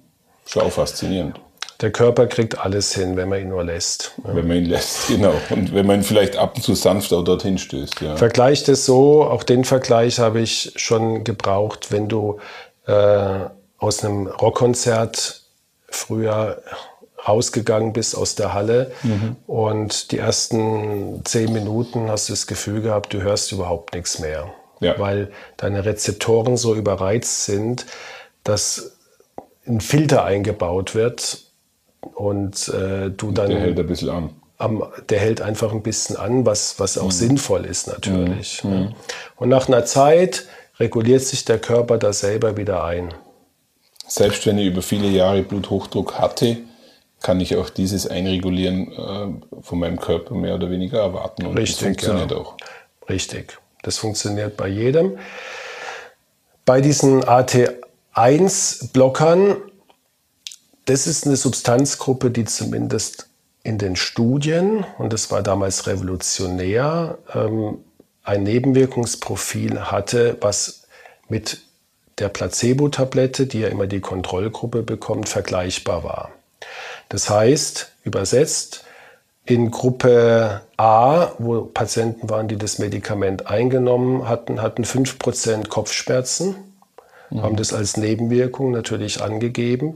Schon 0.46 0.64
auch 0.64 0.72
faszinierend. 0.72 1.40
Der 1.82 1.92
Körper 1.92 2.28
kriegt 2.28 2.60
alles 2.60 2.94
hin, 2.94 3.16
wenn 3.16 3.30
man 3.30 3.40
ihn 3.40 3.50
nur 3.50 3.64
lässt. 3.64 4.12
Wenn 4.24 4.48
man 4.48 4.58
ihn 4.58 4.66
lässt, 4.66 5.08
genau. 5.08 5.34
Und 5.50 5.74
wenn 5.74 5.86
man 5.86 6.02
ihn 6.02 6.04
vielleicht 6.04 6.36
ab 6.36 6.56
und 6.56 6.62
zu 6.62 6.76
sanft 6.76 7.14
auch 7.14 7.24
dorthin 7.24 7.58
stößt. 7.58 8.02
Ja. 8.02 8.18
Vergleicht 8.18 8.68
es 8.68 8.86
so, 8.86 9.24
auch 9.24 9.44
den 9.44 9.64
Vergleich 9.64 10.20
habe 10.20 10.42
ich 10.42 10.74
schon 10.76 11.24
gebraucht, 11.24 11.92
wenn 11.92 12.10
du 12.10 12.40
äh, 12.86 13.40
aus 13.78 14.04
einem 14.04 14.28
Rockkonzert 14.28 15.42
früher 15.88 16.62
rausgegangen 17.28 17.94
bist 17.94 18.16
aus 18.16 18.36
der 18.36 18.54
Halle 18.54 18.92
mhm. 19.04 19.36
und 19.48 20.12
die 20.12 20.18
ersten 20.18 21.22
zehn 21.26 21.52
Minuten 21.52 22.10
hast 22.10 22.30
du 22.30 22.34
das 22.34 22.48
Gefühl 22.48 22.82
gehabt, 22.82 23.14
du 23.14 23.22
hörst 23.22 23.52
überhaupt 23.52 23.94
nichts 23.94 24.20
mehr, 24.20 24.54
ja. 24.80 24.98
weil 25.00 25.32
deine 25.58 25.86
Rezeptoren 25.86 26.58
so 26.58 26.76
überreizt 26.76 27.46
sind, 27.46 27.86
dass 28.44 28.98
ein 29.68 29.82
Filter 29.82 30.24
eingebaut 30.24 30.96
wird 30.96 31.49
und 32.02 32.70
äh, 32.70 33.10
du 33.10 33.32
dann. 33.32 33.50
Der 33.50 33.60
hält 33.60 33.80
ein 33.80 33.88
bisschen 33.88 34.10
an. 34.10 34.30
Am, 34.58 34.84
der 35.08 35.20
hält 35.20 35.42
einfach 35.42 35.72
ein 35.72 35.84
bisschen 35.84 36.18
an, 36.18 36.46
was, 36.46 36.80
was 36.80 36.98
auch 36.98 37.06
mhm. 37.06 37.12
sinnvoll 37.12 37.66
ist 37.66 37.88
natürlich. 37.88 38.64
Mhm. 38.64 38.72
mhm. 38.72 38.96
Und 39.38 39.50
nach 39.50 39.68
einer 39.68 39.86
Zeit 39.86 40.46
reguliert 40.80 41.22
sich 41.22 41.46
der 41.46 41.60
Körper 41.60 41.98
da 41.98 42.14
selber 42.14 42.58
wieder 42.58 42.84
ein. 42.84 43.14
Selbst 44.08 44.46
wenn 44.46 44.58
ich 44.58 44.68
über 44.68 44.82
viele 44.82 45.08
Jahre 45.08 45.44
Bluthochdruck 45.44 46.18
hatte, 46.18 46.58
kann 47.22 47.40
ich 47.40 47.56
auch 47.58 47.70
dieses 47.70 48.08
Einregulieren 48.08 48.92
äh, 48.92 49.28
von 49.62 49.80
meinem 49.80 50.00
Körper 50.00 50.34
mehr 50.36 50.56
oder 50.56 50.72
weniger 50.72 51.00
erwarten. 51.00 51.46
Und 51.46 51.58
Richtig, 51.58 51.78
das 51.78 51.86
funktioniert 51.86 52.32
ja. 52.32 52.38
auch. 52.38 52.56
Richtig. 53.10 53.58
Das 53.84 53.98
funktioniert 53.98 54.58
bei 54.58 54.68
jedem. 54.68 55.18
Bei 56.66 56.82
diesen 56.82 57.24
AT1-Blockern, 57.24 59.56
das 60.90 61.06
ist 61.06 61.28
eine 61.28 61.36
Substanzgruppe, 61.36 62.32
die 62.32 62.46
zumindest 62.46 63.28
in 63.62 63.78
den 63.78 63.96
Studien, 63.96 64.84
und 64.98 65.14
das 65.14 65.30
war 65.30 65.44
damals 65.44 65.86
revolutionär, 65.86 67.20
ähm, 67.34 67.78
ein 68.24 68.42
Nebenwirkungsprofil 68.42 69.92
hatte, 69.92 70.38
was 70.42 70.88
mit 71.28 71.62
der 72.18 72.30
Placebo-Tablette, 72.30 73.46
die 73.46 73.60
ja 73.60 73.68
immer 73.68 73.86
die 73.86 74.00
Kontrollgruppe 74.00 74.82
bekommt, 74.82 75.30
vergleichbar 75.30 76.04
war. 76.04 76.32
Das 77.10 77.30
heißt, 77.30 77.92
übersetzt, 78.04 78.84
in 79.46 79.70
Gruppe 79.70 80.62
A, 80.78 81.34
wo 81.38 81.62
Patienten 81.62 82.30
waren, 82.32 82.48
die 82.48 82.58
das 82.58 82.80
Medikament 82.80 83.48
eingenommen 83.48 84.28
hatten, 84.28 84.62
hatten 84.62 84.86
5% 84.86 85.70
Kopfschmerzen, 85.70 86.56
mhm. 87.30 87.42
haben 87.42 87.56
das 87.56 87.74
als 87.74 87.98
Nebenwirkung 87.98 88.72
natürlich 88.72 89.22
angegeben. 89.22 89.96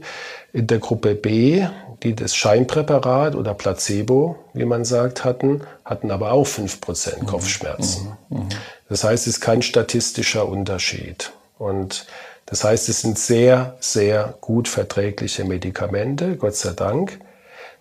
In 0.52 0.66
der 0.66 0.78
Gruppe 0.78 1.14
B, 1.14 1.66
die 2.02 2.14
das 2.14 2.34
Scheinpräparat 2.36 3.34
oder 3.34 3.54
Placebo, 3.54 4.36
wie 4.52 4.64
man 4.64 4.84
sagt, 4.84 5.24
hatten, 5.24 5.62
hatten 5.84 6.10
aber 6.10 6.32
auch 6.32 6.46
5% 6.46 7.20
mhm. 7.20 7.26
Kopfschmerzen. 7.26 8.16
Mhm. 8.28 8.38
mhm. 8.38 8.48
Das 8.88 9.02
heißt, 9.02 9.26
es 9.26 9.36
ist 9.36 9.40
kein 9.40 9.62
statistischer 9.62 10.46
Unterschied. 10.46 11.32
Und 11.58 12.06
das 12.46 12.64
heißt, 12.64 12.88
es 12.88 13.00
sind 13.00 13.18
sehr, 13.18 13.76
sehr 13.80 14.34
gut 14.40 14.68
verträgliche 14.68 15.44
Medikamente, 15.44 16.36
Gott 16.36 16.54
sei 16.54 16.72
Dank. 16.72 17.18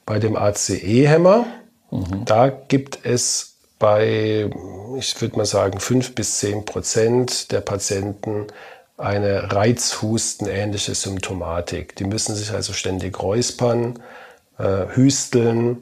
Bei 0.06 0.20
dem 0.20 0.36
ACE-Hämmer, 0.36 1.46
mhm. 1.92 2.26
da 2.26 2.50
gibt 2.50 3.06
es 3.06 3.54
bei, 3.80 4.50
ich 4.98 5.22
würde 5.22 5.38
mal 5.38 5.46
sagen, 5.46 5.80
fünf 5.80 6.16
bis 6.16 6.40
zehn 6.40 6.64
Prozent 6.64 7.52
der 7.52 7.62
Patienten 7.62 8.48
eine 8.98 9.52
Reizhusten-ähnliche 9.52 10.96
Symptomatik. 10.96 11.96
Die 11.96 12.04
müssen 12.04 12.36
sich 12.36 12.52
also 12.52 12.74
ständig 12.74 13.22
räuspern, 13.22 14.00
äh, 14.58 14.86
hüsteln 14.96 15.78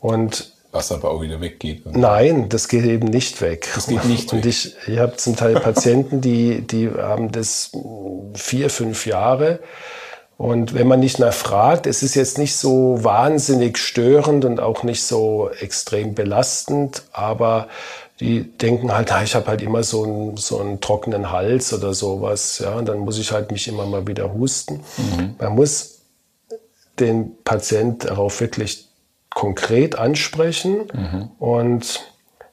und 0.00 0.52
was 0.72 0.92
aber 0.92 1.10
auch 1.10 1.20
wieder 1.20 1.40
weggeht. 1.40 1.84
Nein, 1.96 2.48
das 2.48 2.68
geht 2.68 2.84
eben 2.84 3.08
nicht 3.08 3.40
weg. 3.40 3.68
Das 3.74 3.88
geht 3.88 4.04
nicht 4.04 4.32
Und 4.32 4.46
ich, 4.46 4.76
ich 4.86 4.98
habe 4.98 5.16
zum 5.16 5.34
Teil 5.34 5.54
Patienten, 5.54 6.20
die, 6.20 6.60
die 6.60 6.88
haben 6.90 7.32
das 7.32 7.72
vier, 8.34 8.70
fünf 8.70 9.04
Jahre. 9.04 9.58
Und 10.36 10.72
wenn 10.72 10.86
man 10.86 11.00
nicht 11.00 11.18
mehr 11.18 11.32
fragt, 11.32 11.86
es 11.86 12.02
ist 12.02 12.14
jetzt 12.14 12.38
nicht 12.38 12.56
so 12.56 13.02
wahnsinnig 13.02 13.78
störend 13.78 14.44
und 14.44 14.60
auch 14.60 14.84
nicht 14.84 15.02
so 15.02 15.50
extrem 15.60 16.14
belastend, 16.14 17.02
aber 17.12 17.68
die 18.20 18.42
denken 18.44 18.92
halt, 18.92 19.10
ich 19.24 19.34
habe 19.34 19.46
halt 19.46 19.62
immer 19.62 19.82
so 19.82 20.04
einen, 20.04 20.36
so 20.36 20.60
einen 20.60 20.80
trockenen 20.80 21.30
Hals 21.30 21.72
oder 21.72 21.94
sowas. 21.94 22.58
Ja, 22.58 22.74
und 22.74 22.86
dann 22.86 22.98
muss 22.98 23.18
ich 23.18 23.32
halt 23.32 23.50
mich 23.50 23.66
immer 23.66 23.86
mal 23.86 24.06
wieder 24.06 24.34
husten. 24.34 24.80
Mhm. 24.98 25.34
Man 25.38 25.54
muss 25.54 26.00
den 26.98 27.32
Patient 27.44 28.04
darauf 28.04 28.40
wirklich 28.40 28.88
konkret 29.30 29.96
ansprechen 29.96 30.88
mhm. 30.92 31.30
und 31.38 32.00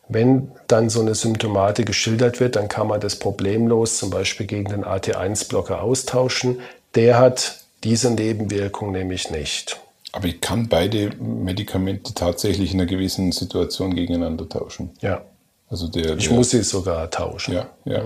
wenn 0.09 0.51
dann 0.67 0.89
so 0.89 1.01
eine 1.01 1.15
Symptomatik 1.15 1.85
geschildert 1.85 2.39
wird, 2.39 2.55
dann 2.55 2.69
kann 2.69 2.87
man 2.87 3.01
das 3.01 3.17
problemlos 3.17 3.97
zum 3.97 4.09
Beispiel 4.09 4.45
gegen 4.45 4.69
den 4.69 4.85
AT1-Blocker 4.85 5.81
austauschen. 5.81 6.59
Der 6.95 7.19
hat 7.19 7.59
diese 7.83 8.11
Nebenwirkung 8.11 8.93
nämlich 8.93 9.31
nicht. 9.31 9.81
Aber 10.13 10.27
ich 10.27 10.39
kann 10.39 10.69
beide 10.69 11.11
Medikamente 11.19 12.13
tatsächlich 12.13 12.73
in 12.73 12.79
einer 12.79 12.89
gewissen 12.89 13.33
Situation 13.33 13.95
gegeneinander 13.95 14.47
tauschen. 14.47 14.91
Ja. 15.01 15.21
Also 15.69 15.87
der, 15.87 16.17
ich 16.17 16.27
der, 16.27 16.37
muss 16.37 16.51
sie 16.51 16.63
sogar 16.63 17.09
tauschen. 17.09 17.55
Ja, 17.55 17.69
ja. 17.85 18.03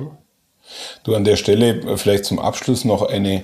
Du 1.03 1.15
an 1.15 1.23
der 1.23 1.35
Stelle 1.35 1.97
vielleicht 1.97 2.25
zum 2.25 2.39
Abschluss 2.39 2.85
noch 2.85 3.01
eine 3.01 3.43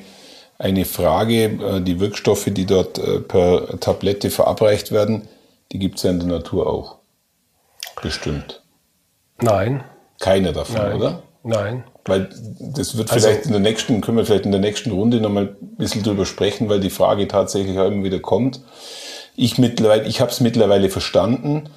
eine 0.58 0.86
Frage. 0.86 1.46
Äh, 1.46 1.82
die 1.82 2.00
Wirkstoffe, 2.00 2.48
die 2.48 2.66
dort 2.66 2.98
äh, 2.98 3.20
per 3.20 3.80
Tablette 3.80 4.30
verabreicht 4.30 4.92
werden, 4.92 5.28
die 5.72 5.80
gibt 5.80 5.98
es 5.98 6.04
ja 6.04 6.12
in 6.12 6.20
der 6.20 6.30
Natur 6.30 6.68
auch. 6.68 6.98
Bestimmt. 8.02 8.62
Nein. 9.40 9.84
Keine 10.20 10.54
davon, 10.54 10.76
Nein. 10.76 10.96
oder? 10.96 11.24
Nein. 11.44 11.84
Weil 12.06 12.30
das 12.60 12.98
wird 12.98 13.12
also 13.12 13.28
vielleicht 13.28 13.46
in 13.46 13.52
der 13.52 13.62
nächsten, 13.62 14.02
können 14.02 14.18
wir 14.18 14.26
vielleicht 14.26 14.46
in 14.46 14.52
der 14.52 14.62
nächsten 14.62 14.92
Runde 14.92 15.20
nochmal 15.20 15.56
ein 15.62 15.76
bisschen 15.78 16.04
drüber 16.04 16.26
sprechen, 16.26 16.70
weil 16.70 16.80
die 16.80 16.90
Frage 16.90 17.28
tatsächlich 17.28 17.78
auch 17.78 17.88
immer 17.88 18.04
wieder 18.04 18.20
kommt. 18.20 18.62
Ich 19.36 19.58
mittlerweile, 19.58 20.08
ich 20.08 20.22
habe 20.22 20.32
es 20.32 20.40
mittlerweile 20.40 20.90
verstanden. 20.90 21.70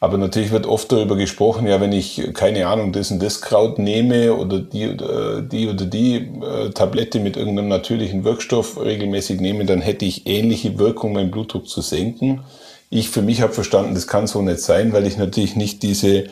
Aber 0.00 0.18
natürlich 0.18 0.50
wird 0.50 0.66
oft 0.66 0.92
darüber 0.92 1.16
gesprochen, 1.16 1.66
ja, 1.66 1.80
wenn 1.80 1.92
ich, 1.92 2.34
keine 2.34 2.66
Ahnung, 2.66 2.92
das 2.92 3.10
und 3.10 3.22
das 3.22 3.40
Kraut 3.40 3.78
nehme 3.78 4.34
oder 4.34 4.58
die, 4.58 4.88
oder 4.88 5.40
die, 5.40 5.68
oder 5.68 5.86
die 5.86 6.16
äh, 6.16 6.70
Tablette 6.70 7.20
mit 7.20 7.36
irgendeinem 7.36 7.68
natürlichen 7.68 8.24
Wirkstoff 8.24 8.78
regelmäßig 8.78 9.40
nehme, 9.40 9.64
dann 9.64 9.80
hätte 9.80 10.04
ich 10.04 10.26
ähnliche 10.26 10.78
Wirkung, 10.78 11.14
meinen 11.14 11.30
Blutdruck 11.30 11.68
zu 11.68 11.80
senken. 11.80 12.40
Ich 12.90 13.08
für 13.08 13.22
mich 13.22 13.40
habe 13.40 13.52
verstanden, 13.52 13.94
das 13.94 14.06
kann 14.06 14.26
so 14.26 14.42
nicht 14.42 14.60
sein, 14.60 14.92
weil 14.92 15.06
ich 15.06 15.16
natürlich 15.16 15.56
nicht 15.56 15.82
diese 15.82 16.24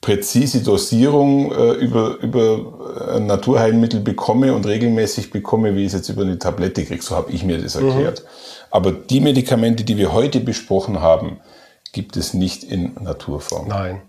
präzise 0.00 0.62
Dosierung 0.62 1.52
äh, 1.52 1.72
über, 1.72 2.18
über 2.20 3.14
ein 3.14 3.26
Naturheilmittel 3.26 4.00
bekomme 4.00 4.54
und 4.54 4.66
regelmäßig 4.66 5.30
bekomme, 5.30 5.74
wie 5.74 5.82
ich 5.82 5.88
es 5.88 5.92
jetzt 5.94 6.08
über 6.08 6.22
eine 6.22 6.38
Tablette 6.38 6.84
kriege. 6.84 7.02
So 7.02 7.16
habe 7.16 7.32
ich 7.32 7.44
mir 7.44 7.58
das 7.58 7.78
mhm. 7.78 7.88
erklärt. 7.88 8.22
Mhm. 8.22 8.28
Aber 8.70 8.92
die 8.92 9.20
Medikamente, 9.20 9.84
die 9.84 9.96
wir 9.96 10.12
heute 10.12 10.40
besprochen 10.40 11.00
haben, 11.00 11.38
gibt 11.96 12.18
es 12.18 12.34
nicht 12.34 12.62
in 12.62 12.92
Naturform. 13.00 13.68
Nein. 13.68 14.02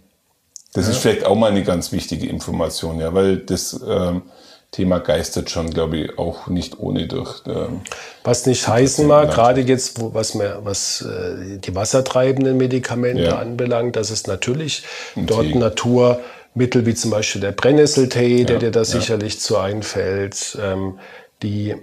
Das 0.74 0.88
ja. 0.88 0.92
ist 0.92 0.98
vielleicht 0.98 1.26
auch 1.26 1.36
mal 1.36 1.52
eine 1.52 1.64
ganz 1.64 1.94
wichtige 1.94 2.28
Information, 2.28 3.00
ja, 3.00 3.14
weil 3.14 3.38
das 3.38 3.80
ähm, 3.88 4.24
Thema 4.72 5.00
geistert 5.00 5.50
schon, 5.50 5.70
glaube 5.70 5.98
ich, 5.98 6.20
auch 6.20 6.48
nicht 6.48 6.80
ohne 6.80 7.08
durch. 7.08 7.44
Ähm, 7.48 7.80
was 8.26 8.46
nicht 8.46 8.68
heißen 8.68 9.08
mag, 9.08 9.32
gerade 9.32 9.62
jetzt, 9.62 10.02
wo, 10.02 10.14
was, 10.14 10.36
mehr, 10.36 10.66
was 10.66 11.02
äh, 11.02 11.60
die 11.60 11.74
wassertreibenden 11.76 12.58
Medikamente 12.58 13.24
ja. 13.24 13.38
anbelangt, 13.38 13.96
dass 13.96 14.10
es 14.10 14.28
natürlich 14.28 14.84
Und 15.16 15.30
dort 15.30 15.48
Tee. 15.48 15.56
Naturmittel 15.56 16.86
wie 16.86 16.94
zum 16.94 17.12
Beispiel 17.12 17.40
der 17.40 17.54
Brennnesseltee, 17.54 18.40
ja. 18.40 18.44
der 18.44 18.60
dir 18.60 18.72
da 18.72 18.84
sicherlich 18.84 19.40
zu 19.40 19.58
einfällt, 19.58 20.58
ähm, 20.62 21.00
die 21.42 21.74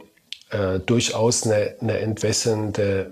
äh, 0.51 0.81
durchaus 0.85 1.45
eine, 1.45 1.77
eine 1.81 1.99
entwässernde 2.01 3.11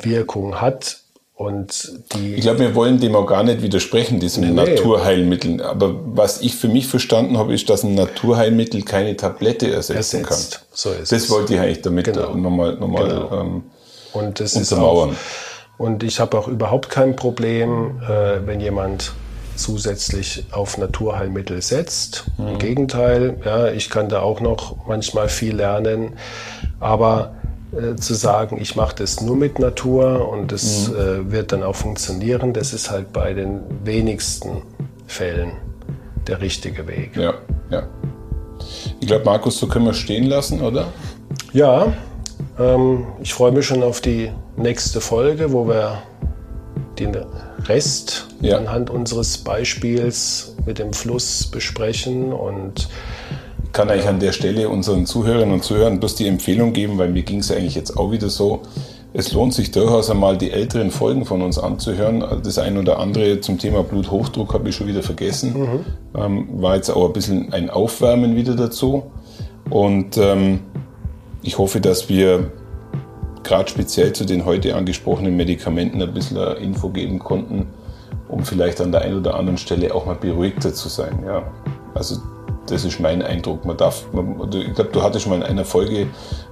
Wirkung 0.00 0.60
hat 0.60 1.01
und 1.42 1.92
die 2.14 2.34
ich 2.34 2.42
glaube, 2.42 2.60
wir 2.60 2.74
wollen 2.74 3.00
dem 3.00 3.16
auch 3.16 3.26
gar 3.26 3.42
nicht 3.42 3.62
widersprechen, 3.62 4.20
diesem 4.20 4.44
nee, 4.44 4.50
Naturheilmittel. 4.52 5.62
Aber 5.62 5.94
was 6.04 6.40
ich 6.40 6.54
für 6.56 6.68
mich 6.68 6.86
verstanden 6.86 7.36
habe, 7.38 7.52
ist, 7.52 7.68
dass 7.68 7.82
ein 7.82 7.94
Naturheilmittel 7.94 8.82
keine 8.82 9.16
Tablette 9.16 9.70
ersetzen 9.70 10.18
Ersetzt. 10.24 10.52
kann. 10.52 10.66
So 10.72 10.90
ist 10.90 11.12
das 11.12 11.24
es. 11.24 11.30
wollte 11.30 11.54
ich 11.54 11.60
eigentlich 11.60 11.82
damit 11.82 12.04
genau. 12.04 12.34
nochmal, 12.34 12.76
nochmal 12.76 13.08
genau. 13.08 13.40
ähm, 13.40 13.62
und 14.12 14.40
das 14.40 14.54
untermauern. 14.56 15.10
Ist 15.10 15.16
auch, 15.16 15.80
und 15.86 16.02
ich 16.02 16.20
habe 16.20 16.38
auch 16.38 16.48
überhaupt 16.48 16.90
kein 16.90 17.16
Problem, 17.16 18.00
äh, 18.02 18.46
wenn 18.46 18.60
jemand 18.60 19.12
zusätzlich 19.56 20.44
auf 20.52 20.78
Naturheilmittel 20.78 21.60
setzt. 21.62 22.24
Mhm. 22.38 22.48
Im 22.48 22.58
Gegenteil, 22.58 23.36
ja, 23.44 23.68
ich 23.68 23.90
kann 23.90 24.08
da 24.08 24.20
auch 24.20 24.40
noch 24.40 24.86
manchmal 24.86 25.28
viel 25.28 25.56
lernen. 25.56 26.14
Aber 26.80 27.34
äh, 27.76 27.96
zu 27.96 28.14
sagen, 28.14 28.58
ich 28.60 28.76
mache 28.76 28.96
das 28.96 29.20
nur 29.20 29.36
mit 29.36 29.58
Natur 29.58 30.28
und 30.28 30.52
das 30.52 30.88
mhm. 30.88 30.96
äh, 30.96 31.32
wird 31.32 31.52
dann 31.52 31.62
auch 31.62 31.76
funktionieren, 31.76 32.52
das 32.52 32.72
ist 32.72 32.90
halt 32.90 33.12
bei 33.12 33.32
den 33.32 33.60
wenigsten 33.84 34.62
Fällen 35.06 35.52
der 36.26 36.40
richtige 36.40 36.86
Weg. 36.86 37.16
Ja, 37.16 37.34
ja. 37.70 37.84
Ich 39.00 39.06
glaube, 39.06 39.24
Markus, 39.24 39.58
so 39.58 39.66
können 39.66 39.86
wir 39.86 39.94
stehen 39.94 40.24
lassen, 40.24 40.60
oder? 40.60 40.88
Ja. 41.52 41.92
Ähm, 42.58 43.06
ich 43.22 43.34
freue 43.34 43.52
mich 43.52 43.66
schon 43.66 43.82
auf 43.82 44.00
die 44.00 44.30
nächste 44.56 45.00
Folge, 45.00 45.52
wo 45.52 45.66
wir 45.66 46.02
den 46.98 47.16
Rest 47.64 48.28
ja. 48.40 48.58
anhand 48.58 48.90
unseres 48.90 49.38
Beispiels 49.38 50.54
mit 50.66 50.78
dem 50.78 50.92
Fluss 50.92 51.46
besprechen 51.46 52.32
und 52.32 52.88
kann 53.72 53.90
eigentlich 53.90 54.08
an 54.08 54.20
der 54.20 54.32
Stelle 54.32 54.68
unseren 54.68 55.06
Zuhörerinnen 55.06 55.54
und 55.54 55.64
Zuhörern 55.64 55.98
bloß 55.98 56.14
die 56.14 56.26
Empfehlung 56.26 56.72
geben, 56.72 56.98
weil 56.98 57.08
mir 57.08 57.22
ging 57.22 57.40
es 57.40 57.50
eigentlich 57.50 57.74
jetzt 57.74 57.96
auch 57.96 58.10
wieder 58.10 58.28
so. 58.28 58.62
Es 59.14 59.32
lohnt 59.32 59.52
sich 59.52 59.70
durchaus 59.70 60.10
einmal 60.10 60.38
die 60.38 60.50
älteren 60.50 60.90
Folgen 60.90 61.26
von 61.26 61.42
uns 61.42 61.58
anzuhören. 61.58 62.24
Das 62.42 62.58
ein 62.58 62.78
oder 62.78 62.98
andere 62.98 63.40
zum 63.40 63.58
Thema 63.58 63.82
Bluthochdruck 63.82 64.54
habe 64.54 64.70
ich 64.70 64.76
schon 64.76 64.86
wieder 64.86 65.02
vergessen. 65.02 65.54
Mhm. 65.58 65.84
Ähm, 66.18 66.48
war 66.62 66.76
jetzt 66.76 66.88
auch 66.88 67.06
ein 67.06 67.12
bisschen 67.12 67.52
ein 67.52 67.68
Aufwärmen 67.68 68.36
wieder 68.36 68.54
dazu. 68.54 69.04
Und 69.68 70.16
ähm, 70.16 70.60
ich 71.42 71.58
hoffe, 71.58 71.80
dass 71.80 72.08
wir 72.08 72.52
gerade 73.42 73.68
speziell 73.68 74.12
zu 74.12 74.24
den 74.24 74.46
heute 74.46 74.74
angesprochenen 74.76 75.36
Medikamenten 75.36 76.00
ein 76.00 76.14
bisschen 76.14 76.38
Info 76.56 76.88
geben 76.88 77.18
konnten, 77.18 77.66
um 78.28 78.44
vielleicht 78.44 78.80
an 78.80 78.92
der 78.92 79.02
einen 79.02 79.18
oder 79.18 79.34
anderen 79.34 79.58
Stelle 79.58 79.94
auch 79.94 80.06
mal 80.06 80.14
beruhigter 80.14 80.72
zu 80.72 80.88
sein. 80.88 81.22
Ja. 81.26 81.42
Also 81.94 82.16
das 82.66 82.84
ist 82.84 83.00
mein 83.00 83.22
Eindruck. 83.22 83.64
Man 83.64 83.76
darf, 83.76 84.04
man, 84.12 84.50
ich 84.52 84.74
glaube, 84.74 84.90
du 84.92 85.02
hattest 85.02 85.26
mal 85.26 85.36
in 85.36 85.42
einer 85.42 85.64
Folge 85.64 86.06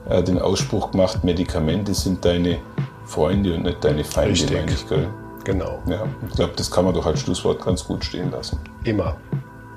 äh, 0.08 0.22
den 0.22 0.38
Ausspruch 0.38 0.90
gemacht, 0.90 1.24
Medikamente 1.24 1.94
sind 1.94 2.24
deine 2.24 2.58
Freunde 3.06 3.54
und 3.54 3.64
nicht 3.64 3.82
deine 3.84 4.04
Feinde, 4.04 4.32
Richtig. 4.32 4.52
meine 4.52 4.72
ich, 4.72 4.88
gell? 4.88 5.08
Genau. 5.44 5.78
Ja, 5.86 6.04
ich 6.28 6.36
glaube, 6.36 6.52
das 6.56 6.70
kann 6.70 6.84
man 6.84 6.94
doch 6.94 7.06
als 7.06 7.20
Schlusswort 7.20 7.64
ganz 7.64 7.84
gut 7.84 8.04
stehen 8.04 8.30
lassen. 8.30 8.58
Immer. 8.84 9.16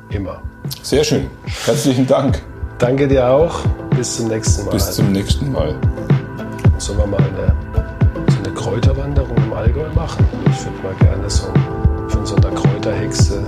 Immer. 0.09 0.41
Sehr 0.81 1.03
schön. 1.03 1.29
Herzlichen 1.65 2.05
Dank. 2.05 2.41
Danke 2.77 3.07
dir 3.07 3.27
auch. 3.29 3.59
Bis 3.95 4.17
zum 4.17 4.27
nächsten 4.27 4.65
Mal. 4.65 4.71
Bis 4.71 4.91
zum 4.91 5.11
nächsten 5.11 5.51
Mal. 5.51 5.75
Sollen 6.77 6.99
wir 6.99 7.07
mal 7.07 7.17
eine, 7.21 7.55
so 8.29 8.37
eine 8.39 8.53
Kräuterwanderung 8.53 9.37
im 9.37 9.53
Allgäu 9.53 9.89
machen? 9.95 10.25
Ich 10.51 10.65
würde 10.65 10.83
mal 10.83 10.95
gerne 10.95 11.29
so 11.29 11.47
von 12.09 12.25
so 12.25 12.35
einer 12.35 12.51
Kräuterhexe. 12.51 13.43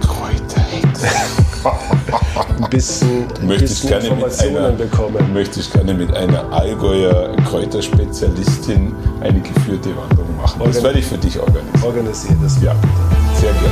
Kräuterhexe. 0.00 1.08
Ein 1.64 2.70
bisschen, 2.70 3.26
ein 3.40 3.48
bisschen 3.48 4.00
Informationen 4.00 4.56
einer, 4.56 4.70
bekommen. 4.72 5.32
Möchte 5.32 5.60
ich 5.60 5.72
gerne 5.72 5.94
mit 5.94 6.12
einer 6.14 6.52
Allgäuer 6.52 7.34
Kräuterspezialistin 7.48 8.94
eine 9.20 9.40
geführte 9.40 9.96
Wanderung 9.96 10.36
machen. 10.36 10.60
Organ 10.60 10.74
das 10.74 10.82
werde 10.82 10.98
ich 10.98 11.06
für 11.06 11.16
dich 11.18 11.38
organisieren. 11.38 11.84
Organisieren 11.84 12.40
das. 12.42 12.60
Ja, 12.62 12.74
sehr 13.40 13.52
gerne. 13.52 13.68